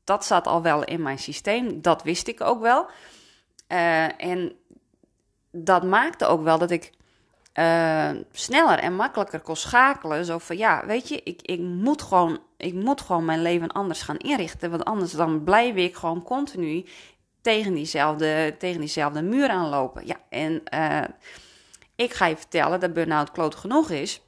dat 0.03 0.25
zat 0.25 0.47
al 0.47 0.61
wel 0.61 0.83
in 0.83 1.01
mijn 1.01 1.19
systeem. 1.19 1.81
Dat 1.81 2.03
wist 2.03 2.27
ik 2.27 2.41
ook 2.41 2.61
wel. 2.61 2.89
Uh, 3.71 4.21
en 4.21 4.53
dat 5.51 5.83
maakte 5.83 6.25
ook 6.25 6.43
wel 6.43 6.57
dat 6.57 6.71
ik 6.71 6.93
sneller 8.31 8.79
en 8.79 8.95
makkelijker 8.95 9.39
kon 9.39 9.55
schakelen. 9.55 10.25
Zo 10.25 10.37
van 10.37 10.57
ja, 10.57 10.85
weet 10.85 11.07
je, 11.07 11.21
ik, 11.23 11.41
ik, 11.41 11.59
moet 11.59 12.01
gewoon, 12.01 12.39
ik 12.57 12.73
moet 12.73 13.01
gewoon 13.01 13.25
mijn 13.25 13.41
leven 13.41 13.71
anders 13.71 14.01
gaan 14.01 14.17
inrichten. 14.17 14.69
Want 14.69 14.85
anders 14.85 15.11
dan 15.11 15.43
blijf 15.43 15.75
ik 15.75 15.95
gewoon 15.95 16.23
continu 16.23 16.85
tegen 17.45 17.73
diezelfde, 17.73 18.55
tegen 18.59 18.79
diezelfde 18.79 19.21
muur 19.21 19.49
aanlopen. 19.49 20.07
Ja, 20.07 20.15
en 20.29 20.63
uh, 20.73 21.01
ik 21.95 22.13
ga 22.13 22.25
je 22.25 22.37
vertellen 22.37 22.79
dat 22.79 22.93
burn-out 22.93 23.31
kloot 23.31 23.55
genoeg 23.55 23.89
is 23.89 24.21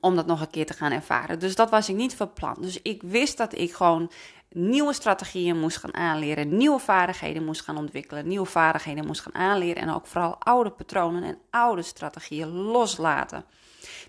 om 0.00 0.16
dat 0.16 0.26
nog 0.26 0.40
een 0.40 0.50
keer 0.50 0.66
te 0.66 0.72
gaan 0.72 0.92
ervaren. 0.92 1.38
Dus 1.38 1.54
dat 1.54 1.70
was 1.70 1.88
ik 1.88 1.94
niet 1.94 2.14
van 2.14 2.32
plan. 2.32 2.56
Dus 2.60 2.82
ik 2.82 3.02
wist 3.02 3.36
dat 3.36 3.58
ik 3.58 3.74
gewoon 3.74 4.10
nieuwe 4.54 4.92
strategieën 4.92 5.60
moest 5.60 5.76
gaan 5.76 5.94
aanleren, 5.94 6.56
nieuwe 6.56 6.78
vaardigheden 6.78 7.44
moest 7.44 7.62
gaan 7.62 7.76
ontwikkelen, 7.76 8.28
nieuwe 8.28 8.46
vaardigheden 8.46 9.06
moest 9.06 9.20
gaan 9.20 9.34
aanleren 9.34 9.82
en 9.82 9.94
ook 9.94 10.06
vooral 10.06 10.36
oude 10.38 10.70
patronen 10.70 11.22
en 11.22 11.38
oude 11.50 11.82
strategieën 11.82 12.48
loslaten. 12.48 13.44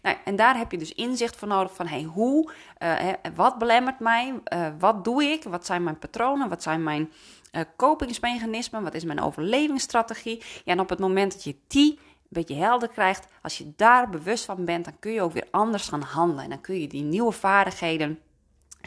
Nou, 0.01 0.17
en 0.25 0.35
daar 0.35 0.57
heb 0.57 0.71
je 0.71 0.77
dus 0.77 0.93
inzicht 0.93 1.35
voor 1.35 1.47
nodig 1.47 1.75
van 1.75 1.87
hey, 1.87 2.03
hoe, 2.03 2.51
uh, 2.83 2.95
wat 3.35 3.57
belemmert 3.57 3.99
mij, 3.99 4.33
uh, 4.53 4.67
wat 4.79 5.03
doe 5.03 5.23
ik, 5.23 5.43
wat 5.43 5.65
zijn 5.65 5.83
mijn 5.83 5.99
patronen, 5.99 6.49
wat 6.49 6.63
zijn 6.63 6.83
mijn 6.83 7.11
uh, 7.51 7.61
kopingsmechanismen, 7.75 8.83
wat 8.83 8.93
is 8.93 9.03
mijn 9.03 9.21
overlevingsstrategie. 9.21 10.43
Ja, 10.65 10.71
en 10.71 10.79
op 10.79 10.89
het 10.89 10.99
moment 10.99 11.33
dat 11.33 11.43
je 11.43 11.55
die 11.67 11.91
een 11.91 12.27
beetje 12.29 12.55
helder 12.55 12.89
krijgt, 12.89 13.27
als 13.41 13.57
je 13.57 13.73
daar 13.75 14.09
bewust 14.09 14.45
van 14.45 14.65
bent, 14.65 14.85
dan 14.85 14.99
kun 14.99 15.11
je 15.11 15.21
ook 15.21 15.33
weer 15.33 15.47
anders 15.51 15.87
gaan 15.87 16.01
handelen. 16.01 16.43
En 16.43 16.49
dan 16.49 16.61
kun 16.61 16.81
je 16.81 16.87
die 16.87 17.03
nieuwe 17.03 17.31
vaardigheden 17.31 18.19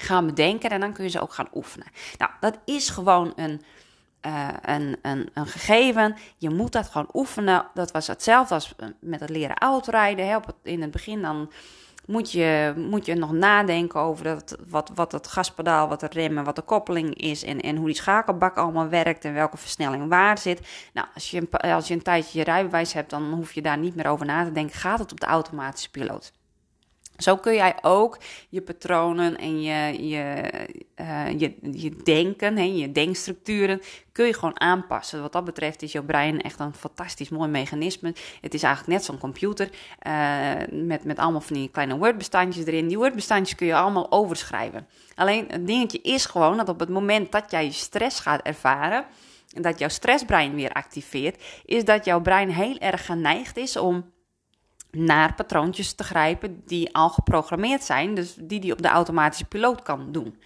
gaan 0.00 0.26
bedenken 0.26 0.70
en 0.70 0.80
dan 0.80 0.92
kun 0.92 1.04
je 1.04 1.10
ze 1.10 1.20
ook 1.20 1.32
gaan 1.32 1.48
oefenen. 1.54 1.86
Nou, 2.18 2.30
dat 2.40 2.58
is 2.64 2.88
gewoon 2.88 3.32
een, 3.36 3.62
uh, 4.26 4.48
een, 4.62 4.96
een, 5.02 5.28
een 5.34 5.46
gegeven. 5.46 6.16
Je 6.36 6.50
moet 6.50 6.72
dat 6.72 6.88
gewoon 6.88 7.10
oefenen. 7.12 7.66
Dat 7.74 7.90
was 7.90 8.06
hetzelfde 8.06 8.54
als 8.54 8.74
eh, 8.76 8.88
met 9.00 9.20
het 9.20 9.30
leren 9.30 9.56
autorijden. 9.56 10.26
Hè. 10.26 10.34
Het, 10.34 10.54
in 10.62 10.82
het 10.82 10.90
begin 10.90 11.22
dan 11.22 11.50
moet 12.08 12.32
je, 12.32 12.74
moet 12.76 13.06
je 13.06 13.14
nog 13.14 13.32
nadenken 13.32 14.00
over 14.00 14.42
wat, 14.68 14.90
wat 14.94 15.12
het 15.12 15.26
gaspedaal, 15.26 15.88
wat 15.88 16.00
de 16.00 16.06
remmen, 16.10 16.44
wat 16.44 16.56
de 16.56 16.62
koppeling 16.62 17.14
is 17.14 17.44
en, 17.44 17.60
en 17.60 17.76
hoe 17.76 17.86
die 17.86 17.94
schakelbak 17.94 18.56
allemaal 18.56 18.88
werkt 18.88 19.24
en 19.24 19.34
welke 19.34 19.56
versnelling 19.56 20.08
waar 20.08 20.38
zit. 20.38 20.68
Nou, 20.92 21.06
als 21.14 21.30
je, 21.30 21.50
als 21.50 21.88
je 21.88 21.94
een 21.94 22.02
tijdje 22.02 22.38
je 22.38 22.44
rijbewijs 22.44 22.92
hebt, 22.92 23.10
dan 23.10 23.32
hoef 23.32 23.52
je 23.52 23.62
daar 23.62 23.78
niet 23.78 23.94
meer 23.94 24.06
over 24.06 24.26
na 24.26 24.44
te 24.44 24.52
denken. 24.52 24.78
Gaat 24.78 24.98
het 24.98 25.12
op 25.12 25.20
de 25.20 25.26
automatische 25.26 25.90
piloot? 25.90 26.32
Zo 27.18 27.37
kun 27.37 27.54
jij 27.54 27.76
ook 27.82 28.18
je 28.48 28.62
patronen 28.62 29.37
en 29.37 29.62
je, 29.62 30.08
je, 30.08 30.50
uh, 31.00 31.38
je, 31.38 31.54
je 31.72 31.96
denken, 32.04 32.56
hè, 32.56 32.62
je 32.62 32.92
denkstructuren, 32.92 33.80
kun 34.12 34.26
je 34.26 34.34
gewoon 34.34 34.60
aanpassen. 34.60 35.22
Wat 35.22 35.32
dat 35.32 35.44
betreft 35.44 35.82
is 35.82 35.92
jouw 35.92 36.02
brein 36.02 36.40
echt 36.40 36.60
een 36.60 36.75
fantastisch 36.75 37.28
mooi 37.28 37.48
mechanisme. 37.48 38.14
Het 38.40 38.54
is 38.54 38.62
eigenlijk 38.62 38.94
net 38.94 39.04
zo'n 39.04 39.18
computer 39.18 39.70
uh, 40.06 40.52
met, 40.70 41.04
met 41.04 41.18
allemaal 41.18 41.40
van 41.40 41.56
die 41.56 41.70
kleine 41.70 41.96
Word-bestandjes 41.96 42.66
erin. 42.66 42.88
Die 42.88 42.98
Word-bestandjes 42.98 43.56
kun 43.56 43.66
je 43.66 43.75
allemaal 43.75 44.12
overschrijven. 44.12 44.87
Alleen 45.14 45.44
het 45.48 45.66
dingetje 45.66 46.00
is 46.00 46.26
gewoon 46.26 46.56
dat 46.56 46.68
op 46.68 46.80
het 46.80 46.88
moment 46.88 47.32
dat 47.32 47.50
jij 47.50 47.70
stress 47.70 48.20
gaat 48.20 48.42
ervaren 48.42 49.04
en 49.54 49.62
dat 49.62 49.78
jouw 49.78 49.88
stressbrein 49.88 50.54
weer 50.54 50.72
activeert, 50.72 51.42
is 51.64 51.84
dat 51.84 52.04
jouw 52.04 52.20
brein 52.20 52.50
heel 52.50 52.78
erg 52.78 53.06
geneigd 53.06 53.56
is 53.56 53.76
om 53.76 54.16
naar 54.90 55.35
patroontjes 55.35 55.92
te 55.92 56.04
grijpen 56.04 56.62
die 56.66 56.95
al 56.95 57.09
geprogrammeerd 57.09 57.85
zijn, 57.85 58.14
dus 58.14 58.35
die 58.40 58.61
die 58.61 58.73
op 58.73 58.83
de 58.83 58.88
automatische 58.88 59.45
piloot 59.45 59.83
kan 59.83 60.12
doen. 60.12 60.38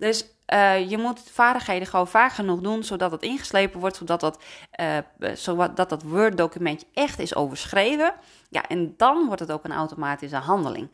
Dus 0.00 0.24
uh, 0.52 0.90
je 0.90 0.98
moet 0.98 1.20
vaardigheden 1.30 1.86
gewoon 1.86 2.08
vaak 2.08 2.32
genoeg 2.32 2.60
doen, 2.60 2.84
zodat 2.84 3.10
het 3.10 3.22
ingeslepen 3.22 3.80
wordt, 3.80 3.96
zodat 3.96 4.20
dat, 4.20 4.42
uh, 4.80 5.34
zodat 5.34 5.88
dat 5.88 6.02
Word-documentje 6.02 6.86
echt 6.94 7.18
is 7.18 7.34
overschreven. 7.34 8.14
Ja, 8.48 8.68
en 8.68 8.94
dan 8.96 9.26
wordt 9.26 9.40
het 9.40 9.52
ook 9.52 9.64
een 9.64 9.72
automatische 9.72 10.36
handeling. 10.36 10.88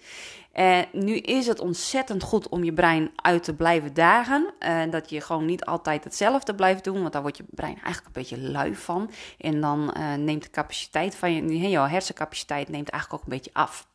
Uh, 0.54 0.78
nu 0.92 1.16
is 1.16 1.46
het 1.46 1.60
ontzettend 1.60 2.22
goed 2.22 2.48
om 2.48 2.64
je 2.64 2.72
brein 2.72 3.10
uit 3.16 3.44
te 3.44 3.54
blijven 3.54 3.94
dagen. 3.94 4.54
Uh, 4.60 4.82
dat 4.90 5.10
je 5.10 5.20
gewoon 5.20 5.44
niet 5.44 5.64
altijd 5.64 6.04
hetzelfde 6.04 6.54
blijft 6.54 6.84
doen, 6.84 7.00
want 7.00 7.12
daar 7.12 7.22
wordt 7.22 7.36
je 7.36 7.44
brein 7.50 7.78
eigenlijk 7.82 8.06
een 8.06 8.22
beetje 8.22 8.38
lui 8.40 8.74
van. 8.74 9.10
En 9.38 9.60
dan 9.60 9.94
neemt 10.18 10.42
de 10.42 10.50
capaciteit 10.50 11.14
van 11.14 11.32
je, 11.32 11.68
jouw 11.68 11.86
hersencapaciteit 11.86 12.68
neemt 12.68 12.88
eigenlijk 12.88 13.22
ook 13.22 13.28
een 13.28 13.36
beetje 13.36 13.54
af. 13.54 13.86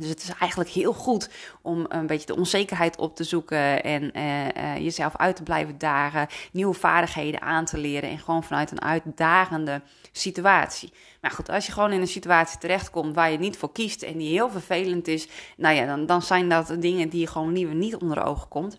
Dus 0.00 0.08
het 0.08 0.22
is 0.22 0.30
eigenlijk 0.38 0.70
heel 0.70 0.92
goed 0.92 1.30
om 1.62 1.84
een 1.88 2.06
beetje 2.06 2.26
de 2.26 2.36
onzekerheid 2.36 2.96
op 2.96 3.16
te 3.16 3.24
zoeken 3.24 3.82
en 3.82 4.18
uh, 4.18 4.44
uh, 4.44 4.76
jezelf 4.76 5.16
uit 5.16 5.36
te 5.36 5.42
blijven 5.42 5.78
dagen, 5.78 6.26
nieuwe 6.52 6.74
vaardigheden 6.74 7.40
aan 7.40 7.64
te 7.64 7.78
leren 7.78 8.10
en 8.10 8.18
gewoon 8.18 8.44
vanuit 8.44 8.70
een 8.70 8.82
uitdagende 8.82 9.82
situatie. 10.12 10.92
Maar 11.20 11.30
goed, 11.30 11.48
als 11.48 11.66
je 11.66 11.72
gewoon 11.72 11.92
in 11.92 12.00
een 12.00 12.06
situatie 12.06 12.58
terechtkomt 12.58 13.14
waar 13.14 13.30
je 13.30 13.38
niet 13.38 13.56
voor 13.56 13.72
kiest 13.72 14.02
en 14.02 14.18
die 14.18 14.28
heel 14.28 14.50
vervelend 14.50 15.08
is, 15.08 15.28
nou 15.56 15.74
ja, 15.74 15.86
dan, 15.86 16.06
dan 16.06 16.22
zijn 16.22 16.48
dat 16.48 16.76
dingen 16.78 17.08
die 17.08 17.20
je 17.20 17.26
gewoon 17.26 17.52
liever 17.52 17.74
niet 17.74 17.96
onder 17.96 18.24
ogen 18.24 18.48
komt. 18.48 18.78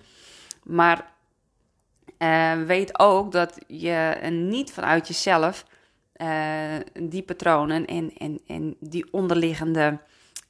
Maar 0.63 1.13
uh, 2.17 2.63
weet 2.63 2.99
ook 2.99 3.31
dat 3.31 3.57
je 3.67 4.17
niet 4.31 4.71
vanuit 4.71 5.07
jezelf 5.07 5.65
die 6.93 7.21
patronen 7.21 7.85
en, 7.85 8.13
en, 8.17 8.39
en 8.47 8.75
die 8.79 9.07
onderliggende 9.11 9.99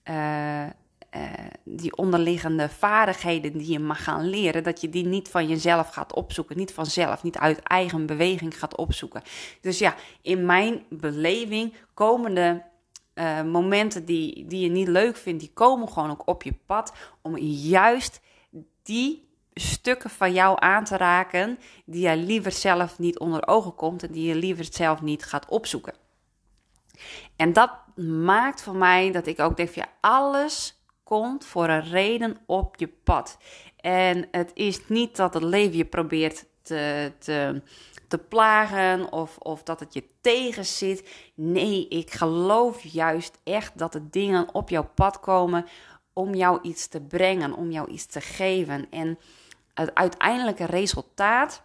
uh, 0.09 0.63
uh, 0.63 0.69
die 1.63 1.95
onderliggende 1.97 2.69
vaardigheden 2.69 3.57
die 3.57 3.71
je 3.71 3.79
mag 3.79 4.03
gaan 4.03 4.29
leren, 4.29 4.63
dat 4.63 4.81
je 4.81 4.89
die 4.89 5.05
niet 5.05 5.29
van 5.29 5.47
jezelf 5.47 5.89
gaat 5.89 6.13
opzoeken, 6.13 6.57
niet 6.57 6.73
vanzelf, 6.73 7.23
niet 7.23 7.37
uit 7.37 7.59
eigen 7.59 8.05
beweging 8.05 8.59
gaat 8.59 8.75
opzoeken. 8.75 9.21
Dus 9.61 9.79
ja, 9.79 9.95
in 10.21 10.45
mijn 10.45 10.83
beleving 10.89 11.73
komen 11.93 12.35
de 12.35 12.61
uh, 13.15 13.41
momenten 13.43 14.05
die, 14.05 14.45
die 14.45 14.59
je 14.59 14.69
niet 14.69 14.87
leuk 14.87 15.17
vindt, 15.17 15.39
die 15.39 15.51
komen 15.53 15.89
gewoon 15.89 16.11
ook 16.11 16.27
op 16.27 16.43
je 16.43 16.53
pad 16.65 16.93
om 17.21 17.37
juist 17.37 18.21
die 18.83 19.29
stukken 19.53 20.09
van 20.09 20.33
jou 20.33 20.57
aan 20.59 20.83
te 20.83 20.97
raken 20.97 21.59
die 21.85 22.09
je 22.09 22.15
liever 22.15 22.51
zelf 22.51 22.99
niet 22.99 23.19
onder 23.19 23.47
ogen 23.47 23.75
komt 23.75 24.03
en 24.03 24.11
die 24.11 24.27
je 24.27 24.35
liever 24.35 24.65
zelf 24.69 25.01
niet 25.01 25.23
gaat 25.23 25.49
opzoeken. 25.49 25.93
En 27.35 27.53
dat 27.53 27.71
maakt 28.25 28.61
voor 28.61 28.75
mij 28.75 29.11
dat 29.11 29.27
ik 29.27 29.39
ook 29.39 29.57
denk: 29.57 29.69
ja, 29.69 29.87
alles 30.01 30.81
komt 31.03 31.45
voor 31.45 31.69
een 31.69 31.89
reden 31.89 32.37
op 32.45 32.75
je 32.75 32.87
pad. 32.87 33.37
En 33.77 34.27
het 34.31 34.51
is 34.53 34.87
niet 34.87 35.15
dat 35.15 35.33
het 35.33 35.43
leven 35.43 35.77
je 35.77 35.85
probeert 35.85 36.45
te, 36.61 37.11
te, 37.19 37.61
te 38.07 38.17
plagen 38.17 39.11
of, 39.11 39.37
of 39.37 39.63
dat 39.63 39.79
het 39.79 39.93
je 39.93 40.03
tegen 40.21 40.65
zit. 40.65 41.09
Nee, 41.35 41.87
ik 41.87 42.11
geloof 42.11 42.83
juist 42.83 43.39
echt 43.43 43.77
dat 43.77 43.91
de 43.91 44.09
dingen 44.09 44.53
op 44.53 44.69
jouw 44.69 44.89
pad 44.95 45.19
komen 45.19 45.65
om 46.13 46.33
jou 46.33 46.59
iets 46.61 46.87
te 46.87 47.01
brengen, 47.01 47.53
om 47.53 47.71
jou 47.71 47.89
iets 47.89 48.05
te 48.05 48.21
geven. 48.21 48.87
En 48.89 49.19
het 49.73 49.95
uiteindelijke 49.95 50.65
resultaat 50.65 51.63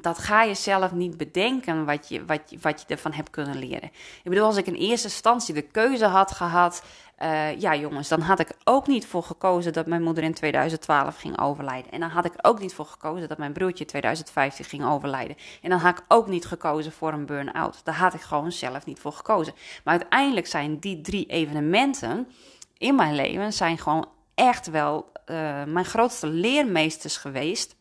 dat 0.00 0.18
ga 0.18 0.42
je 0.42 0.54
zelf 0.54 0.92
niet 0.92 1.16
bedenken 1.16 1.84
wat 1.84 2.08
je, 2.08 2.24
wat, 2.24 2.40
je, 2.46 2.58
wat 2.60 2.80
je 2.80 2.86
ervan 2.86 3.12
hebt 3.12 3.30
kunnen 3.30 3.58
leren. 3.58 3.90
Ik 4.22 4.30
bedoel, 4.30 4.44
als 4.44 4.56
ik 4.56 4.66
in 4.66 4.74
eerste 4.74 5.08
instantie 5.08 5.54
de 5.54 5.62
keuze 5.62 6.06
had 6.06 6.32
gehad, 6.32 6.82
uh, 7.22 7.60
ja 7.60 7.74
jongens, 7.74 8.08
dan 8.08 8.20
had 8.20 8.40
ik 8.40 8.50
ook 8.64 8.86
niet 8.86 9.06
voor 9.06 9.22
gekozen 9.22 9.72
dat 9.72 9.86
mijn 9.86 10.02
moeder 10.02 10.24
in 10.24 10.34
2012 10.34 11.16
ging 11.16 11.40
overlijden. 11.40 11.92
En 11.92 12.00
dan 12.00 12.08
had 12.08 12.24
ik 12.24 12.32
ook 12.40 12.60
niet 12.60 12.74
voor 12.74 12.84
gekozen 12.84 13.28
dat 13.28 13.38
mijn 13.38 13.52
broertje 13.52 13.84
in 13.84 13.90
2015 13.90 14.64
ging 14.64 14.84
overlijden. 14.84 15.36
En 15.62 15.70
dan 15.70 15.78
had 15.78 15.98
ik 15.98 16.04
ook 16.08 16.26
niet 16.26 16.46
gekozen 16.46 16.92
voor 16.92 17.12
een 17.12 17.26
burn-out. 17.26 17.80
Daar 17.84 17.94
had 17.94 18.14
ik 18.14 18.20
gewoon 18.20 18.52
zelf 18.52 18.86
niet 18.86 19.00
voor 19.00 19.12
gekozen. 19.12 19.54
Maar 19.84 19.98
uiteindelijk 19.98 20.46
zijn 20.46 20.78
die 20.78 21.00
drie 21.00 21.26
evenementen 21.26 22.28
in 22.78 22.94
mijn 22.94 23.14
leven 23.14 23.52
zijn 23.52 23.78
gewoon 23.78 24.08
echt 24.34 24.70
wel 24.70 25.12
uh, 25.26 25.64
mijn 25.64 25.84
grootste 25.84 26.26
leermeesters 26.26 27.16
geweest 27.16 27.76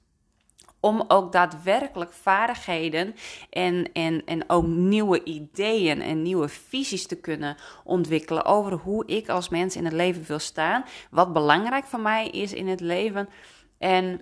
om 0.83 1.03
ook 1.07 1.31
daadwerkelijk 1.31 2.13
vaardigheden 2.13 3.15
en, 3.49 3.91
en, 3.93 4.25
en 4.25 4.49
ook 4.49 4.65
nieuwe 4.65 5.23
ideeën 5.23 6.01
en 6.01 6.21
nieuwe 6.21 6.47
visies 6.47 7.07
te 7.07 7.15
kunnen 7.15 7.55
ontwikkelen 7.83 8.45
over 8.45 8.73
hoe 8.73 9.05
ik 9.05 9.29
als 9.29 9.49
mens 9.49 9.75
in 9.75 9.85
het 9.85 9.93
leven 9.93 10.23
wil 10.27 10.39
staan. 10.39 10.85
Wat 11.09 11.33
belangrijk 11.33 11.85
voor 11.85 11.99
mij 11.99 12.27
is 12.27 12.53
in 12.53 12.67
het 12.67 12.79
leven. 12.79 13.29
En 13.77 14.21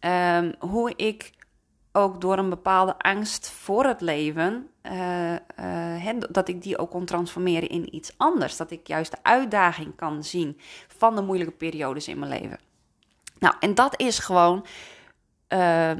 um, 0.00 0.54
hoe 0.58 0.92
ik 0.96 1.32
ook 1.92 2.20
door 2.20 2.38
een 2.38 2.50
bepaalde 2.50 2.98
angst 2.98 3.50
voor 3.50 3.84
het 3.84 4.00
leven, 4.00 4.68
uh, 4.82 5.32
uh, 5.60 6.20
dat 6.30 6.48
ik 6.48 6.62
die 6.62 6.78
ook 6.78 6.90
kon 6.90 7.04
transformeren 7.04 7.68
in 7.68 7.94
iets 7.94 8.12
anders. 8.16 8.56
Dat 8.56 8.70
ik 8.70 8.86
juist 8.86 9.10
de 9.10 9.18
uitdaging 9.22 9.96
kan 9.96 10.24
zien 10.24 10.60
van 10.98 11.14
de 11.14 11.22
moeilijke 11.22 11.54
periodes 11.54 12.08
in 12.08 12.18
mijn 12.18 12.30
leven. 12.30 12.58
Nou, 13.38 13.54
en 13.60 13.74
dat 13.74 14.00
is 14.00 14.18
gewoon 14.18 14.64
uh, 15.48 15.90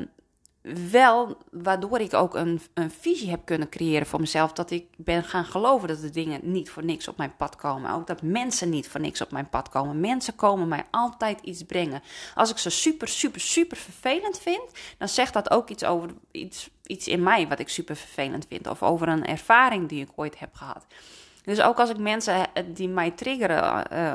wel 0.90 1.36
waardoor 1.50 2.00
ik 2.00 2.14
ook 2.14 2.34
een, 2.34 2.60
een 2.74 2.90
visie 2.90 3.30
heb 3.30 3.44
kunnen 3.44 3.68
creëren 3.68 4.06
voor 4.06 4.20
mezelf. 4.20 4.52
Dat 4.52 4.70
ik 4.70 4.86
ben 4.96 5.24
gaan 5.24 5.44
geloven 5.44 5.88
dat 5.88 6.00
de 6.00 6.10
dingen 6.10 6.40
niet 6.42 6.70
voor 6.70 6.84
niks 6.84 7.08
op 7.08 7.16
mijn 7.16 7.36
pad 7.36 7.56
komen. 7.56 7.90
Ook 7.90 8.06
dat 8.06 8.22
mensen 8.22 8.68
niet 8.68 8.88
voor 8.88 9.00
niks 9.00 9.20
op 9.20 9.30
mijn 9.30 9.48
pad 9.48 9.68
komen. 9.68 10.00
Mensen 10.00 10.34
komen 10.34 10.68
mij 10.68 10.86
altijd 10.90 11.40
iets 11.40 11.62
brengen. 11.62 12.02
Als 12.34 12.50
ik 12.50 12.58
ze 12.58 12.70
super, 12.70 13.08
super, 13.08 13.40
super 13.40 13.76
vervelend 13.76 14.38
vind, 14.38 14.70
dan 14.98 15.08
zegt 15.08 15.32
dat 15.32 15.50
ook 15.50 15.68
iets 15.68 15.84
over 15.84 16.10
iets, 16.30 16.70
iets 16.82 17.08
in 17.08 17.22
mij 17.22 17.48
wat 17.48 17.58
ik 17.58 17.68
super 17.68 17.96
vervelend 17.96 18.46
vind. 18.48 18.66
Of 18.66 18.82
over 18.82 19.08
een 19.08 19.26
ervaring 19.26 19.88
die 19.88 20.02
ik 20.02 20.10
ooit 20.14 20.38
heb 20.38 20.54
gehad. 20.54 20.86
Dus 21.46 21.60
ook 21.60 21.78
als 21.78 21.90
ik 21.90 21.98
mensen 21.98 22.54
eh, 22.54 22.64
die 22.66 22.88
mij 22.88 23.10
triggeren, 23.10 23.86
uh, 23.92 24.12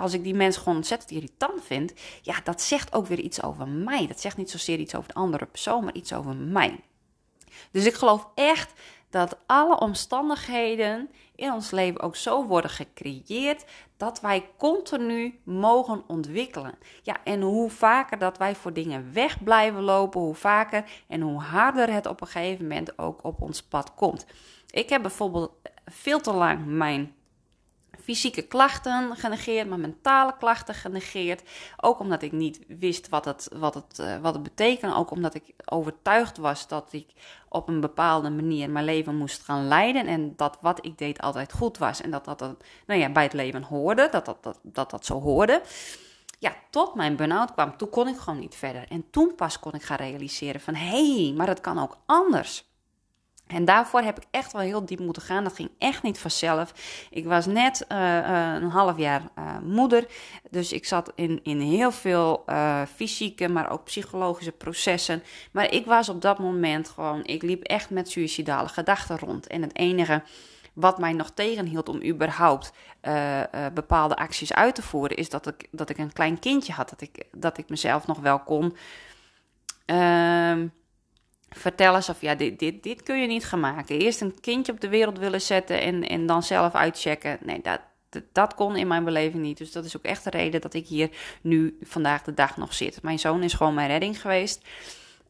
als 0.00 0.12
ik 0.12 0.22
die 0.22 0.34
mensen 0.34 0.62
gewoon 0.62 0.78
ontzettend 0.78 1.10
irritant 1.10 1.64
vind, 1.64 1.92
ja, 2.22 2.34
dat 2.44 2.62
zegt 2.62 2.92
ook 2.92 3.06
weer 3.06 3.18
iets 3.18 3.42
over 3.42 3.68
mij. 3.68 4.06
Dat 4.06 4.20
zegt 4.20 4.36
niet 4.36 4.50
zozeer 4.50 4.78
iets 4.78 4.94
over 4.94 5.08
de 5.08 5.14
andere 5.14 5.46
persoon, 5.46 5.84
maar 5.84 5.94
iets 5.94 6.12
over 6.12 6.36
mij. 6.36 6.80
Dus 7.70 7.86
ik 7.86 7.94
geloof 7.94 8.28
echt 8.34 8.72
dat 9.08 9.36
alle 9.46 9.78
omstandigheden 9.78 11.10
in 11.34 11.52
ons 11.52 11.70
leven 11.70 12.00
ook 12.00 12.16
zo 12.16 12.46
worden 12.46 12.70
gecreëerd 12.70 13.64
dat 13.96 14.20
wij 14.20 14.48
continu 14.58 15.40
mogen 15.44 16.02
ontwikkelen. 16.06 16.78
Ja, 17.02 17.16
en 17.24 17.40
hoe 17.40 17.70
vaker 17.70 18.18
dat 18.18 18.38
wij 18.38 18.54
voor 18.54 18.72
dingen 18.72 19.12
weg 19.12 19.42
blijven 19.42 19.82
lopen, 19.82 20.20
hoe 20.20 20.34
vaker 20.34 20.84
en 21.08 21.20
hoe 21.20 21.40
harder 21.40 21.92
het 21.92 22.06
op 22.06 22.20
een 22.20 22.26
gegeven 22.26 22.66
moment 22.66 22.98
ook 22.98 23.24
op 23.24 23.40
ons 23.40 23.62
pad 23.62 23.94
komt. 23.94 24.26
Ik 24.70 24.88
heb 24.88 25.02
bijvoorbeeld 25.02 25.52
veel 25.90 26.20
te 26.20 26.32
lang 26.32 26.66
mijn 26.66 27.14
fysieke 28.02 28.42
klachten 28.42 29.16
genegeerd, 29.16 29.68
mijn 29.68 29.80
mentale 29.80 30.36
klachten 30.38 30.74
genegeerd. 30.74 31.42
Ook 31.76 31.98
omdat 31.98 32.22
ik 32.22 32.32
niet 32.32 32.60
wist 32.66 33.08
wat 33.08 33.24
het, 33.24 33.48
wat 33.52 33.74
het, 33.74 33.98
uh, 33.98 34.18
wat 34.18 34.34
het 34.34 34.42
betekende. 34.42 34.94
Ook 34.94 35.10
omdat 35.10 35.34
ik 35.34 35.54
overtuigd 35.64 36.36
was 36.36 36.68
dat 36.68 36.88
ik 36.90 37.06
op 37.48 37.68
een 37.68 37.80
bepaalde 37.80 38.30
manier 38.30 38.70
mijn 38.70 38.84
leven 38.84 39.16
moest 39.16 39.42
gaan 39.42 39.68
leiden. 39.68 40.06
En 40.06 40.36
dat 40.36 40.58
wat 40.60 40.86
ik 40.86 40.98
deed 40.98 41.20
altijd 41.20 41.52
goed 41.52 41.78
was. 41.78 42.00
En 42.00 42.10
dat 42.10 42.24
dat, 42.24 42.38
dat 42.38 42.56
nou 42.86 43.00
ja, 43.00 43.10
bij 43.10 43.22
het 43.22 43.32
leven 43.32 43.62
hoorde. 43.62 44.08
Dat 44.10 44.24
dat, 44.24 44.42
dat, 44.42 44.58
dat, 44.62 44.90
dat 44.90 45.06
zo 45.06 45.20
hoorde. 45.20 45.62
Ja, 46.38 46.54
tot 46.70 46.94
mijn 46.94 47.16
burn-out 47.16 47.52
kwam. 47.52 47.76
Toen 47.76 47.90
kon 47.90 48.08
ik 48.08 48.16
gewoon 48.16 48.38
niet 48.38 48.54
verder. 48.54 48.84
En 48.88 49.10
toen 49.10 49.34
pas 49.34 49.58
kon 49.58 49.74
ik 49.74 49.82
gaan 49.82 49.96
realiseren 49.96 50.60
van... 50.60 50.74
hé, 50.74 51.24
hey, 51.24 51.32
maar 51.36 51.48
het 51.48 51.60
kan 51.60 51.78
ook 51.78 51.98
anders. 52.06 52.69
En 53.52 53.64
daarvoor 53.64 54.00
heb 54.00 54.16
ik 54.16 54.24
echt 54.30 54.52
wel 54.52 54.62
heel 54.62 54.84
diep 54.84 54.98
moeten 54.98 55.22
gaan. 55.22 55.44
Dat 55.44 55.54
ging 55.54 55.70
echt 55.78 56.02
niet 56.02 56.18
vanzelf. 56.18 56.72
Ik 57.10 57.24
was 57.24 57.46
net 57.46 57.84
uh, 57.88 57.98
uh, 57.98 58.54
een 58.54 58.70
half 58.70 58.98
jaar 58.98 59.22
uh, 59.38 59.58
moeder. 59.58 60.06
Dus 60.50 60.72
ik 60.72 60.86
zat 60.86 61.12
in, 61.14 61.40
in 61.42 61.60
heel 61.60 61.90
veel 61.90 62.44
fysieke, 62.94 63.48
maar 63.48 63.70
ook 63.70 63.84
psychologische 63.84 64.52
processen. 64.52 65.22
Maar 65.52 65.72
ik 65.72 65.86
was 65.86 66.08
op 66.08 66.22
dat 66.22 66.38
moment 66.38 66.88
gewoon, 66.88 67.24
ik 67.24 67.42
liep 67.42 67.62
echt 67.62 67.90
met 67.90 68.10
suïcidale 68.10 68.68
gedachten 68.68 69.18
rond. 69.18 69.46
En 69.46 69.62
het 69.62 69.76
enige 69.76 70.22
wat 70.72 70.98
mij 70.98 71.12
nog 71.12 71.30
tegenhield 71.30 71.88
om 71.88 72.04
überhaupt 72.04 72.72
bepaalde 73.74 74.16
acties 74.16 74.52
uit 74.52 74.74
te 74.74 74.82
voeren, 74.82 75.16
is 75.16 75.28
dat 75.28 75.46
ik, 75.46 75.66
dat 75.70 75.90
ik 75.90 75.98
een 75.98 76.12
klein 76.12 76.38
kindje 76.38 76.72
had. 76.72 76.88
Dat 76.88 77.00
ik, 77.00 77.24
dat 77.32 77.58
ik 77.58 77.68
mezelf 77.68 78.06
nog 78.06 78.18
wel 78.18 78.38
kon. 78.38 78.76
Ehm, 79.84 80.66
vertellen 81.50 81.94
alsof 81.94 82.20
ja, 82.20 82.34
dit, 82.34 82.58
dit, 82.58 82.82
dit 82.82 83.02
kun 83.02 83.20
je 83.20 83.26
niet 83.26 83.44
gaan 83.44 83.60
maken. 83.60 83.98
Eerst 83.98 84.20
een 84.20 84.40
kindje 84.40 84.72
op 84.72 84.80
de 84.80 84.88
wereld 84.88 85.18
willen 85.18 85.40
zetten 85.40 85.80
en, 85.80 86.08
en 86.08 86.26
dan 86.26 86.42
zelf 86.42 86.74
uitchecken. 86.74 87.38
Nee, 87.42 87.60
dat, 87.62 87.80
dat, 88.32 88.54
kon 88.54 88.76
in 88.76 88.86
mijn 88.86 89.04
beleving 89.04 89.42
niet. 89.42 89.58
Dus 89.58 89.72
dat 89.72 89.84
is 89.84 89.96
ook 89.96 90.04
echt 90.04 90.24
de 90.24 90.30
reden 90.30 90.60
dat 90.60 90.74
ik 90.74 90.86
hier 90.86 91.10
nu 91.42 91.78
vandaag 91.82 92.22
de 92.22 92.34
dag 92.34 92.56
nog 92.56 92.74
zit. 92.74 93.02
Mijn 93.02 93.18
zoon 93.18 93.42
is 93.42 93.52
gewoon 93.52 93.74
mijn 93.74 93.88
redding 93.88 94.20
geweest. 94.20 94.66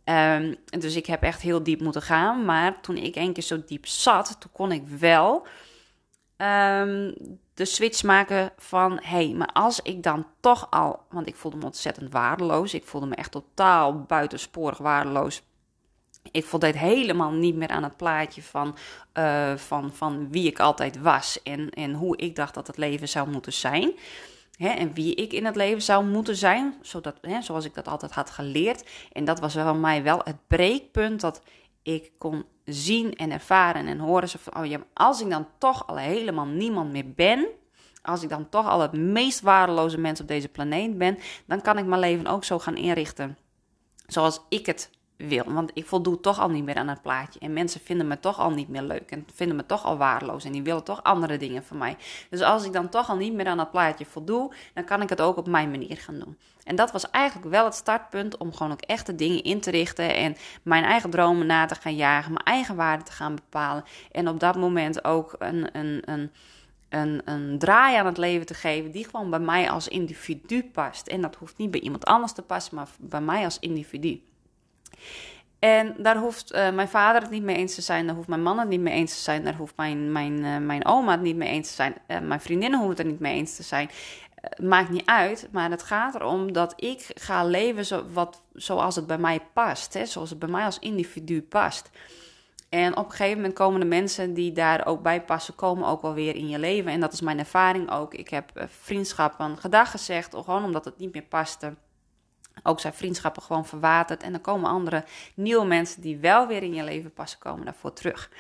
Um, 0.05 0.57
dus 0.79 0.97
ik 0.97 1.07
heb 1.07 1.23
echt 1.23 1.41
heel 1.41 1.63
diep 1.63 1.81
moeten 1.81 2.03
gaan. 2.03 2.45
Maar 2.45 2.81
toen 2.81 2.97
ik 2.97 3.15
één 3.17 3.33
keer 3.33 3.43
zo 3.43 3.63
diep 3.67 3.87
zat, 3.87 4.37
toen 4.41 4.53
kon 4.53 4.73
ik 4.73 4.83
wel 4.87 5.47
um, 6.37 7.15
de 7.55 7.65
switch 7.65 8.03
maken 8.03 8.53
van... 8.57 8.93
hé, 8.93 9.27
hey, 9.27 9.35
maar 9.35 9.53
als 9.53 9.81
ik 9.81 10.03
dan 10.03 10.27
toch 10.41 10.71
al... 10.71 11.03
want 11.11 11.27
ik 11.27 11.37
voelde 11.37 11.57
me 11.57 11.65
ontzettend 11.65 12.13
waardeloos. 12.13 12.75
Ik 12.75 12.85
voelde 12.85 13.07
me 13.07 13.15
echt 13.15 13.31
totaal 13.31 14.03
buitensporig 14.03 14.79
waardeloos 14.79 15.43
ik 16.31 16.45
voldeed 16.45 16.79
helemaal 16.79 17.33
niet 17.33 17.55
meer 17.55 17.69
aan 17.69 17.83
het 17.83 17.97
plaatje 17.97 18.43
van, 18.43 18.77
uh, 19.19 19.57
van, 19.57 19.93
van 19.95 20.31
wie 20.31 20.47
ik 20.47 20.61
altijd 20.61 21.01
was 21.01 21.43
en, 21.43 21.71
en 21.71 21.95
hoe 21.95 22.17
ik 22.17 22.37
dacht 22.37 22.55
dat 22.55 22.67
het 22.67 22.77
leven 22.77 23.09
zou 23.09 23.31
moeten 23.31 23.53
zijn. 23.53 23.93
Hè, 24.57 24.69
en 24.69 24.95
wie 24.95 25.15
ik 25.15 25.33
in 25.33 25.45
het 25.45 25.57
leven 25.57 25.83
zou 25.83 26.05
moeten 26.05 26.37
zijn, 26.37 26.75
zodat, 26.83 27.19
hè, 27.21 27.43
zoals 27.43 27.65
ik 27.65 27.75
dat 27.75 27.89
altijd 27.89 28.13
had 28.13 28.31
geleerd. 28.31 28.85
En 29.13 29.25
dat 29.25 29.41
was 29.41 29.53
voor 29.53 29.77
mij 29.77 30.03
wel 30.03 30.21
het 30.25 30.47
breekpunt 30.47 31.21
dat 31.21 31.43
ik 31.83 32.13
kon 32.19 32.45
zien 32.65 33.15
en 33.15 33.31
ervaren 33.31 33.87
en 33.87 33.99
horen. 33.99 34.29
Zo 34.29 34.39
van, 34.43 34.65
oh 34.65 34.81
als 34.95 35.21
ik 35.21 35.31
dan 35.31 35.47
toch 35.59 35.87
al 35.87 35.97
helemaal 35.97 36.47
niemand 36.47 36.93
meer 36.93 37.13
ben, 37.15 37.47
als 38.03 38.23
ik 38.23 38.29
dan 38.29 38.49
toch 38.49 38.69
al 38.69 38.81
het 38.81 38.93
meest 38.93 39.41
waardeloze 39.41 39.99
mens 39.99 40.21
op 40.21 40.29
deze 40.29 40.49
planeet 40.49 40.99
ben, 40.99 41.19
dan 41.47 41.61
kan 41.61 41.79
ik 41.79 41.87
mijn 41.87 42.01
leven 42.01 42.27
ook 42.27 42.45
zo 42.45 42.59
gaan 42.59 42.77
inrichten 42.77 43.39
zoals 44.13 44.41
ik 44.49 44.67
het 44.67 44.91
wil. 45.29 45.45
Want 45.53 45.71
ik 45.75 45.87
voldoe 45.87 46.21
toch 46.21 46.41
al 46.41 46.51
niet 46.51 46.65
meer 46.65 46.75
aan 46.75 46.89
het 46.89 47.03
plaatje. 47.03 47.41
En 47.41 47.53
mensen 47.53 47.81
vinden 47.81 48.07
me 48.07 48.21
toch 48.21 48.39
al 48.39 48.51
niet 48.51 48.69
meer 48.69 48.83
leuk. 48.83 49.11
En 49.11 49.27
vinden 49.35 49.57
me 49.57 49.67
toch 49.67 49.85
al 49.85 49.97
waardeloos. 49.97 50.45
En 50.45 50.53
die 50.53 50.63
willen 50.63 50.85
toch 50.85 51.03
andere 51.03 51.37
dingen 51.37 51.65
van 51.65 51.79
mij. 51.79 51.97
Dus 52.31 52.41
als 52.41 52.65
ik 52.65 52.73
dan 52.73 52.89
toch 52.89 53.09
al 53.09 53.17
niet 53.17 53.33
meer 53.33 53.47
aan 53.47 53.59
het 53.59 53.71
plaatje 53.71 54.05
voldoe, 54.05 54.53
dan 54.75 54.85
kan 54.85 55.03
ik 55.03 55.09
het 55.09 55.21
ook 55.21 55.37
op 55.37 55.49
mijn 55.49 55.71
manier 55.71 55.97
gaan 55.97 56.19
doen. 56.19 56.37
En 56.65 56.77
dat 56.77 56.93
was 56.93 57.11
eigenlijk 57.11 57.51
wel 57.51 57.65
het 57.65 57.75
startpunt 57.75 58.37
om 58.37 58.53
gewoon 58.53 58.73
ook 58.73 58.81
echte 58.81 59.15
dingen 59.15 59.43
in 59.43 59.61
te 59.61 59.71
richten. 59.71 60.15
En 60.15 60.37
mijn 60.63 60.85
eigen 60.85 61.11
dromen 61.11 61.47
na 61.47 61.67
te 61.67 61.75
gaan 61.75 61.97
jagen. 61.97 62.33
Mijn 62.33 62.45
eigen 62.45 62.77
waarden 62.77 63.07
te 63.07 63.13
gaan 63.13 63.35
bepalen. 63.35 63.85
En 64.13 64.29
op 64.29 64.41
dat 64.41 64.57
moment 64.57 65.05
ook 65.05 65.35
een. 65.39 65.69
een, 65.73 66.03
een 66.05 66.31
een, 66.91 67.23
een 67.25 67.59
draai 67.59 67.97
aan 67.97 68.07
het 68.07 68.19
leven 68.19 68.47
te 68.47 68.55
geven 68.55 68.91
die 68.91 69.05
gewoon 69.05 69.31
bij 69.31 69.39
mij 69.39 69.71
als 69.71 69.89
individu 69.89 70.63
past. 70.63 71.07
En 71.07 71.21
dat 71.21 71.37
hoeft 71.37 71.57
niet 71.57 71.71
bij 71.71 71.81
iemand 71.81 72.05
anders 72.05 72.33
te 72.33 72.43
passen, 72.43 72.75
maar 72.75 72.89
bij 72.99 73.21
mij 73.21 73.45
als 73.45 73.59
individu. 73.59 74.23
En 75.61 75.95
daar 75.99 76.17
hoeft 76.17 76.55
uh, 76.55 76.71
mijn 76.71 76.89
vader 76.89 77.23
het 77.23 77.31
niet 77.31 77.43
mee 77.43 77.57
eens 77.57 77.75
te 77.75 77.81
zijn, 77.81 78.07
daar 78.07 78.15
hoeft 78.15 78.29
mijn 78.29 78.43
man 78.43 78.59
het 78.59 78.69
niet 78.69 78.81
mee 78.81 78.95
eens 78.95 79.15
te 79.15 79.21
zijn, 79.21 79.45
daar 79.45 79.57
hoeft 79.57 79.77
mijn, 79.77 80.13
mijn, 80.13 80.45
uh, 80.45 80.57
mijn 80.57 80.87
oma 80.87 81.11
het 81.11 81.21
niet 81.21 81.37
mee 81.37 81.49
eens 81.49 81.69
te 81.69 81.75
zijn, 81.75 81.95
uh, 82.09 82.19
mijn 82.19 82.41
vriendinnen 82.41 82.79
hoeven 82.79 82.97
het 82.97 83.07
er 83.07 83.13
niet 83.13 83.21
mee 83.21 83.35
eens 83.35 83.57
te 83.57 83.63
zijn. 83.63 83.91
maakt 84.63 84.91
niet 84.91 85.07
uit, 85.07 85.49
maar 85.53 85.71
het 85.71 85.83
gaat 85.83 86.15
erom 86.15 86.53
dat 86.53 86.73
ik 86.77 87.11
ga 87.15 87.45
leven 87.45 87.87
zo, 87.87 88.05
wat, 88.13 88.43
zoals 88.53 88.97
het 88.97 89.07
bij 89.07 89.19
mij 89.19 89.41
past, 89.53 89.95
hè, 89.95 90.07
zoals 90.07 90.31
het 90.31 90.39
bij 90.39 90.49
mij 90.49 90.65
als 90.65 90.79
individu 90.79 91.43
past. 91.43 91.91
En 92.69 92.97
op 92.97 93.05
een 93.05 93.11
gegeven 93.11 93.37
moment 93.37 93.55
komen 93.55 93.81
de 93.81 93.87
mensen 93.87 94.35
die 94.35 94.53
daar 94.53 94.87
ook 94.87 95.03
bij 95.03 95.23
passen, 95.23 95.55
komen 95.55 95.89
ook 95.89 96.03
wel 96.03 96.15
weer 96.15 96.35
in 96.35 96.49
je 96.49 96.59
leven. 96.59 96.93
En 96.93 97.01
dat 97.01 97.13
is 97.13 97.21
mijn 97.21 97.39
ervaring 97.39 97.91
ook. 97.91 98.15
Ik 98.15 98.29
heb 98.29 98.51
vriendschappen 98.81 99.59
gedag 99.59 99.91
gezegd, 99.91 100.35
gewoon 100.35 100.65
omdat 100.65 100.85
het 100.85 100.99
niet 100.99 101.13
meer 101.13 101.23
paste 101.23 101.75
ook 102.63 102.81
zijn 102.81 102.93
vriendschappen 102.95 103.43
gewoon 103.43 103.67
verwaterd. 103.67 104.23
En 104.23 104.33
dan 104.33 104.41
komen 104.41 104.71
andere 104.71 105.05
nieuwe 105.35 105.67
mensen 105.67 106.03
die 106.03 106.19
wel 106.19 106.47
weer 106.47 106.63
in 106.63 106.75
je 106.75 106.85
leven 106.85 107.13
passen, 107.13 107.39
komen 107.39 107.65
daarvoor 107.65 107.93
terug. 107.93 108.31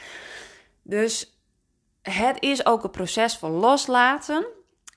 Dus 0.82 1.38
het 2.02 2.36
is 2.40 2.66
ook 2.66 2.84
een 2.84 2.90
proces 2.90 3.36
van 3.36 3.50
loslaten. 3.50 4.46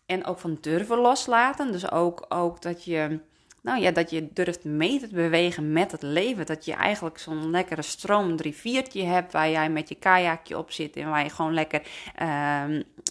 En 0.06 0.26
ook 0.26 0.40
van 0.40 0.58
durven 0.62 0.98
loslaten. 0.98 1.72
Dus 1.72 1.92
ook, 1.92 2.26
ook 2.30 2.62
dat 2.62 2.84
je. 2.84 3.20
Nou 3.62 3.82
ja, 3.82 3.92
dat 3.92 4.10
je 4.10 4.34
durft 4.34 4.64
mee 4.64 5.00
te 5.00 5.08
bewegen 5.08 5.72
met 5.74 5.92
het 5.92 6.02
leven. 6.02 6.46
Dat 6.46 6.66
je 6.66 6.74
eigenlijk 6.74 7.18
zo'n 7.18 7.50
lekkere 7.50 7.82
stroom 7.82 8.36
riviertje 8.36 9.04
hebt 9.04 9.32
waar 9.32 9.50
jij 9.50 9.70
met 9.70 9.90
je 9.90 9.96
kajakje 9.96 10.58
op 10.58 10.72
zit 10.72 10.96
en 10.96 11.10
waar 11.10 11.24
je 11.24 11.30
gewoon 11.30 11.54
lekker, 11.54 11.82
uh, 12.22 12.64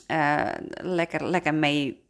uh, 0.09 0.49
lekker, 0.83 1.25
lekker 1.25 1.55
mee 1.55 2.02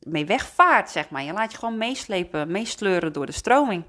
mee 0.00 0.26
wegvaart, 0.26 0.90
zeg 0.90 1.10
maar. 1.10 1.22
Je 1.22 1.32
laat 1.32 1.52
je 1.52 1.58
gewoon 1.58 1.78
meeslepen, 1.78 2.50
meesleuren 2.50 3.12
door 3.12 3.26
de 3.26 3.32
stroming. 3.32 3.84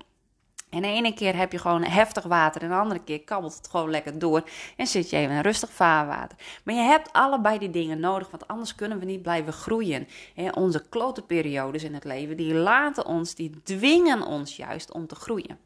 En 0.71 0.81
de 0.81 0.87
ene 0.87 1.13
keer 1.13 1.35
heb 1.35 1.51
je 1.51 1.57
gewoon 1.57 1.83
heftig 1.83 2.23
water 2.23 2.61
en 2.61 2.69
de 2.69 2.75
andere 2.75 3.03
keer 3.03 3.21
kabbelt 3.21 3.55
het 3.55 3.67
gewoon 3.67 3.89
lekker 3.89 4.19
door 4.19 4.43
en 4.77 4.87
zit 4.87 5.09
je 5.09 5.17
even 5.17 5.35
in 5.35 5.41
rustig 5.41 5.71
vaarwater. 5.71 6.37
Maar 6.63 6.75
je 6.75 6.81
hebt 6.81 7.13
allebei 7.13 7.57
die 7.57 7.69
dingen 7.69 7.99
nodig, 7.99 8.29
want 8.29 8.47
anders 8.47 8.75
kunnen 8.75 8.99
we 8.99 9.05
niet 9.05 9.21
blijven 9.21 9.53
groeien. 9.53 10.07
onze 10.53 10.89
klote 10.89 11.21
periodes 11.21 11.83
in 11.83 11.93
het 11.93 12.03
leven, 12.03 12.37
die 12.37 12.53
laten 12.53 13.05
ons, 13.05 13.35
die 13.35 13.61
dwingen 13.63 14.25
ons 14.25 14.55
juist 14.55 14.91
om 14.91 15.07
te 15.07 15.15
groeien. 15.15 15.59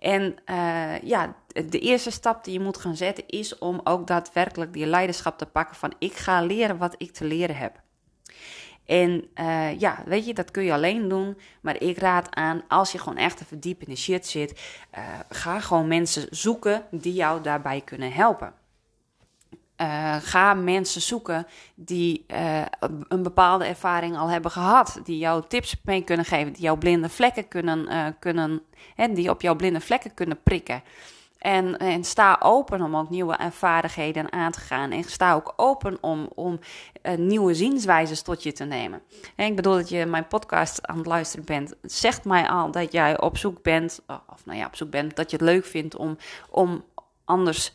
En 0.00 0.36
uh, 0.46 1.00
ja, 1.00 1.36
de 1.46 1.78
eerste 1.78 2.10
stap 2.10 2.44
die 2.44 2.52
je 2.52 2.60
moet 2.60 2.76
gaan 2.76 2.96
zetten 2.96 3.24
is 3.26 3.58
om 3.58 3.80
ook 3.84 4.06
daadwerkelijk 4.06 4.72
die 4.72 4.86
leiderschap 4.86 5.38
te 5.38 5.46
pakken 5.46 5.76
van 5.76 5.94
ik 5.98 6.12
ga 6.12 6.42
leren 6.42 6.78
wat 6.78 6.94
ik 6.98 7.12
te 7.12 7.24
leren 7.24 7.56
heb. 7.56 7.82
En 8.86 9.28
uh, 9.40 9.80
ja, 9.80 10.02
weet 10.06 10.26
je, 10.26 10.34
dat 10.34 10.50
kun 10.50 10.64
je 10.64 10.72
alleen 10.72 11.08
doen. 11.08 11.38
Maar 11.60 11.82
ik 11.82 11.98
raad 11.98 12.34
aan, 12.34 12.62
als 12.68 12.92
je 12.92 12.98
gewoon 12.98 13.18
echt 13.18 13.48
te 13.48 13.58
diep 13.58 13.82
in 13.82 13.88
de 13.88 13.96
shit 13.96 14.26
zit, 14.26 14.78
uh, 14.98 15.04
ga 15.28 15.60
gewoon 15.60 15.88
mensen 15.88 16.26
zoeken 16.30 16.84
die 16.90 17.12
jou 17.12 17.42
daarbij 17.42 17.80
kunnen 17.80 18.12
helpen. 18.12 18.52
Uh, 19.80 20.16
ga 20.20 20.54
mensen 20.54 21.00
zoeken 21.00 21.46
die 21.74 22.24
een 23.08 23.22
bepaalde 23.22 23.64
ervaring 23.64 24.16
al 24.16 24.28
hebben 24.28 24.50
gehad, 24.50 25.00
die 25.04 25.18
jou 25.18 25.44
tips 25.48 25.76
mee 25.84 26.04
kunnen 26.04 26.24
geven, 26.24 26.52
die 26.52 26.62
jouw 26.62 26.76
blinde 26.76 27.08
vlekken 27.08 27.48
kunnen, 27.48 28.16
kunnen 28.18 28.62
hè, 28.94 29.12
die 29.12 29.30
op 29.30 29.42
jouw 29.42 29.54
blinde 29.54 29.80
vlekken 29.80 30.14
kunnen 30.14 30.42
prikken. 30.42 30.82
En, 31.44 31.76
en 31.76 32.04
sta 32.04 32.36
open 32.40 32.82
om 32.82 32.96
ook 32.96 33.10
nieuwe 33.10 33.36
vaardigheden 33.50 34.32
aan 34.32 34.52
te 34.52 34.60
gaan. 34.60 34.90
En 34.90 35.04
sta 35.04 35.34
ook 35.34 35.52
open 35.56 35.98
om, 36.00 36.28
om 36.34 36.58
uh, 37.02 37.14
nieuwe 37.16 37.54
zienswijzes 37.54 38.22
tot 38.22 38.42
je 38.42 38.52
te 38.52 38.64
nemen. 38.64 39.02
En 39.36 39.46
ik 39.46 39.56
bedoel 39.56 39.74
dat 39.74 39.88
je 39.88 40.06
mijn 40.06 40.26
podcast 40.26 40.86
aan 40.86 40.96
het 40.96 41.06
luisteren 41.06 41.44
bent. 41.44 41.74
Zegt 41.82 42.24
mij 42.24 42.48
al 42.48 42.70
dat 42.70 42.92
jij 42.92 43.20
op 43.20 43.36
zoek 43.36 43.62
bent, 43.62 44.00
oh, 44.06 44.16
of 44.32 44.46
nou 44.46 44.58
ja, 44.58 44.66
op 44.66 44.76
zoek 44.76 44.90
bent, 44.90 45.16
dat 45.16 45.30
je 45.30 45.36
het 45.36 45.46
leuk 45.46 45.64
vindt 45.64 45.96
om, 45.96 46.16
om 46.50 46.84
anders 47.24 47.72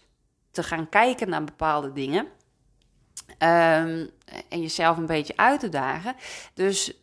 te 0.52 0.64
gaan 0.64 0.90
kijken 0.90 1.30
naar 1.30 1.44
bepaalde 1.44 1.94
dingen. 1.94 2.28
Um, 3.28 4.10
en 4.50 4.62
jezelf 4.62 4.98
een 4.98 5.06
beetje 5.06 5.38
uit 5.38 5.60
te 5.60 5.70
dagen. 5.70 6.16
Dus 6.54 6.94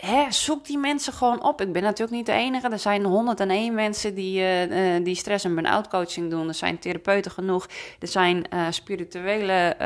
hè, 0.00 0.32
zoek 0.32 0.64
die 0.64 0.78
mensen 0.78 1.12
gewoon 1.12 1.42
op. 1.42 1.60
Ik 1.60 1.72
ben 1.72 1.82
natuurlijk 1.82 2.16
niet 2.16 2.26
de 2.26 2.32
enige. 2.32 2.68
Er 2.68 2.78
zijn 2.78 3.04
101 3.04 3.74
mensen 3.74 4.14
die, 4.14 4.42
uh, 4.68 5.04
die 5.04 5.14
stress- 5.14 5.44
en 5.44 5.54
burn-out 5.54 5.88
coaching 5.88 6.30
doen. 6.30 6.48
Er 6.48 6.54
zijn 6.54 6.78
therapeuten 6.78 7.30
genoeg. 7.30 7.68
Er 7.98 8.08
zijn 8.08 8.44
uh, 8.54 8.66
spirituele 8.70 9.76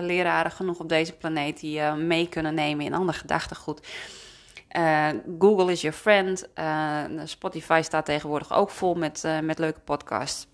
leraren 0.00 0.50
genoeg 0.50 0.78
op 0.78 0.88
deze 0.88 1.12
planeet 1.12 1.60
die 1.60 1.80
je 1.80 1.92
mee 1.92 2.28
kunnen 2.28 2.54
nemen 2.54 2.84
in 2.84 2.94
ander 2.94 3.14
gedachtegoed. 3.14 3.86
Google 5.38 5.72
is 5.72 5.80
your 5.80 5.96
friend. 5.96 6.48
Spotify 7.24 7.80
staat 7.84 8.04
tegenwoordig 8.04 8.52
ook 8.52 8.70
vol 8.70 8.94
met, 8.94 9.24
met 9.42 9.58
leuke 9.58 9.80
podcasts. 9.80 10.46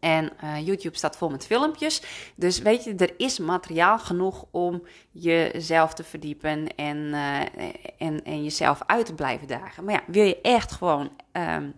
En 0.00 0.32
uh, 0.44 0.66
YouTube 0.66 0.96
staat 0.96 1.16
vol 1.16 1.30
met 1.30 1.46
filmpjes. 1.46 2.02
Dus 2.34 2.58
weet 2.58 2.84
je, 2.84 2.94
er 2.94 3.14
is 3.16 3.38
materiaal 3.38 3.98
genoeg 3.98 4.44
om 4.50 4.82
jezelf 5.10 5.94
te 5.94 6.04
verdiepen 6.04 6.76
en, 6.76 6.96
uh, 6.96 7.40
en, 7.98 8.24
en 8.24 8.42
jezelf 8.42 8.82
uit 8.86 9.06
te 9.06 9.14
blijven 9.14 9.46
dagen. 9.46 9.84
Maar 9.84 9.94
ja, 9.94 10.02
wil 10.06 10.24
je 10.24 10.40
echt 10.40 10.72
gewoon 10.72 11.10
um, 11.32 11.74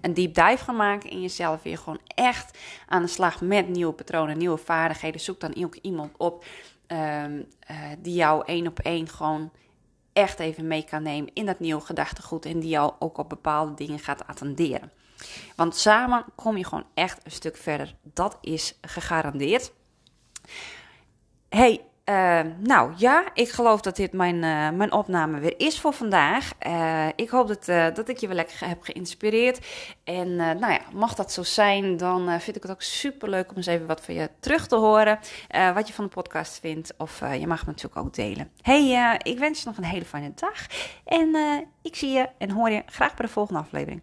een 0.00 0.14
deep 0.14 0.34
dive 0.34 0.64
gaan 0.64 0.76
maken 0.76 1.10
in 1.10 1.20
jezelf, 1.20 1.62
wil 1.62 1.72
je 1.72 1.78
gewoon 1.78 2.00
echt 2.06 2.58
aan 2.86 3.02
de 3.02 3.08
slag 3.08 3.40
met 3.40 3.68
nieuwe 3.68 3.92
patronen, 3.92 4.38
nieuwe 4.38 4.58
vaardigheden, 4.58 5.20
zoek 5.20 5.40
dan 5.40 5.64
ook 5.64 5.74
iemand 5.74 6.12
op 6.16 6.44
um, 6.86 7.46
uh, 7.70 7.76
die 7.98 8.14
jou 8.14 8.42
één 8.46 8.66
op 8.66 8.78
één 8.78 9.08
gewoon 9.08 9.52
echt 10.12 10.38
even 10.38 10.66
mee 10.66 10.84
kan 10.84 11.02
nemen 11.02 11.30
in 11.34 11.46
dat 11.46 11.60
nieuwe 11.60 11.80
gedachtegoed 11.80 12.44
en 12.44 12.60
die 12.60 12.68
jou 12.68 12.92
ook 12.98 13.18
op 13.18 13.28
bepaalde 13.28 13.74
dingen 13.74 13.98
gaat 13.98 14.26
attenderen. 14.26 14.90
Want 15.56 15.76
samen 15.76 16.24
kom 16.34 16.56
je 16.56 16.64
gewoon 16.64 16.86
echt 16.94 17.20
een 17.24 17.30
stuk 17.30 17.56
verder. 17.56 17.94
Dat 18.02 18.38
is 18.40 18.78
gegarandeerd. 18.80 19.72
Hey, 21.48 21.80
uh, 22.08 22.40
nou 22.58 22.92
ja, 22.96 23.24
ik 23.34 23.48
geloof 23.48 23.80
dat 23.80 23.96
dit 23.96 24.12
mijn, 24.12 24.34
uh, 24.34 24.70
mijn 24.70 24.92
opname 24.92 25.38
weer 25.38 25.54
is 25.56 25.80
voor 25.80 25.92
vandaag. 25.92 26.50
Uh, 26.66 27.06
ik 27.16 27.28
hoop 27.28 27.48
dat, 27.48 27.64
dat 27.96 28.08
ik 28.08 28.18
je 28.18 28.26
wel 28.26 28.36
lekker 28.36 28.68
heb 28.68 28.82
geïnspireerd. 28.82 29.66
En 30.04 30.36
nou 30.36 30.72
ja, 30.72 30.80
mag 30.92 31.14
dat 31.14 31.32
zo 31.32 31.42
zijn, 31.42 31.96
dan 31.96 32.40
vind 32.40 32.56
ik 32.56 32.62
het 32.62 32.70
ook 32.70 32.82
super 32.82 33.28
leuk 33.28 33.50
om 33.50 33.56
eens 33.56 33.66
even 33.66 33.86
wat 33.86 34.04
van 34.04 34.14
je 34.14 34.30
terug 34.40 34.66
te 34.66 34.76
horen. 34.76 35.18
wat 35.74 35.88
je 35.88 35.94
van 35.94 36.04
de 36.04 36.10
podcast 36.10 36.58
vindt. 36.58 36.94
Of 36.98 37.20
je 37.20 37.46
mag 37.46 37.66
me 37.66 37.72
natuurlijk 37.72 38.06
ook 38.06 38.14
delen. 38.14 38.50
Hey, 38.62 39.16
ik 39.22 39.38
wens 39.38 39.62
je 39.62 39.68
nog 39.68 39.76
een 39.76 39.84
hele 39.84 40.04
fijne 40.04 40.32
dag. 40.34 40.66
En 41.04 41.36
ik 41.82 41.96
zie 41.96 42.10
je 42.10 42.28
en 42.38 42.50
hoor 42.50 42.70
je 42.70 42.82
graag 42.86 43.14
bij 43.14 43.26
de 43.26 43.32
volgende 43.32 43.60
aflevering. 43.60 44.02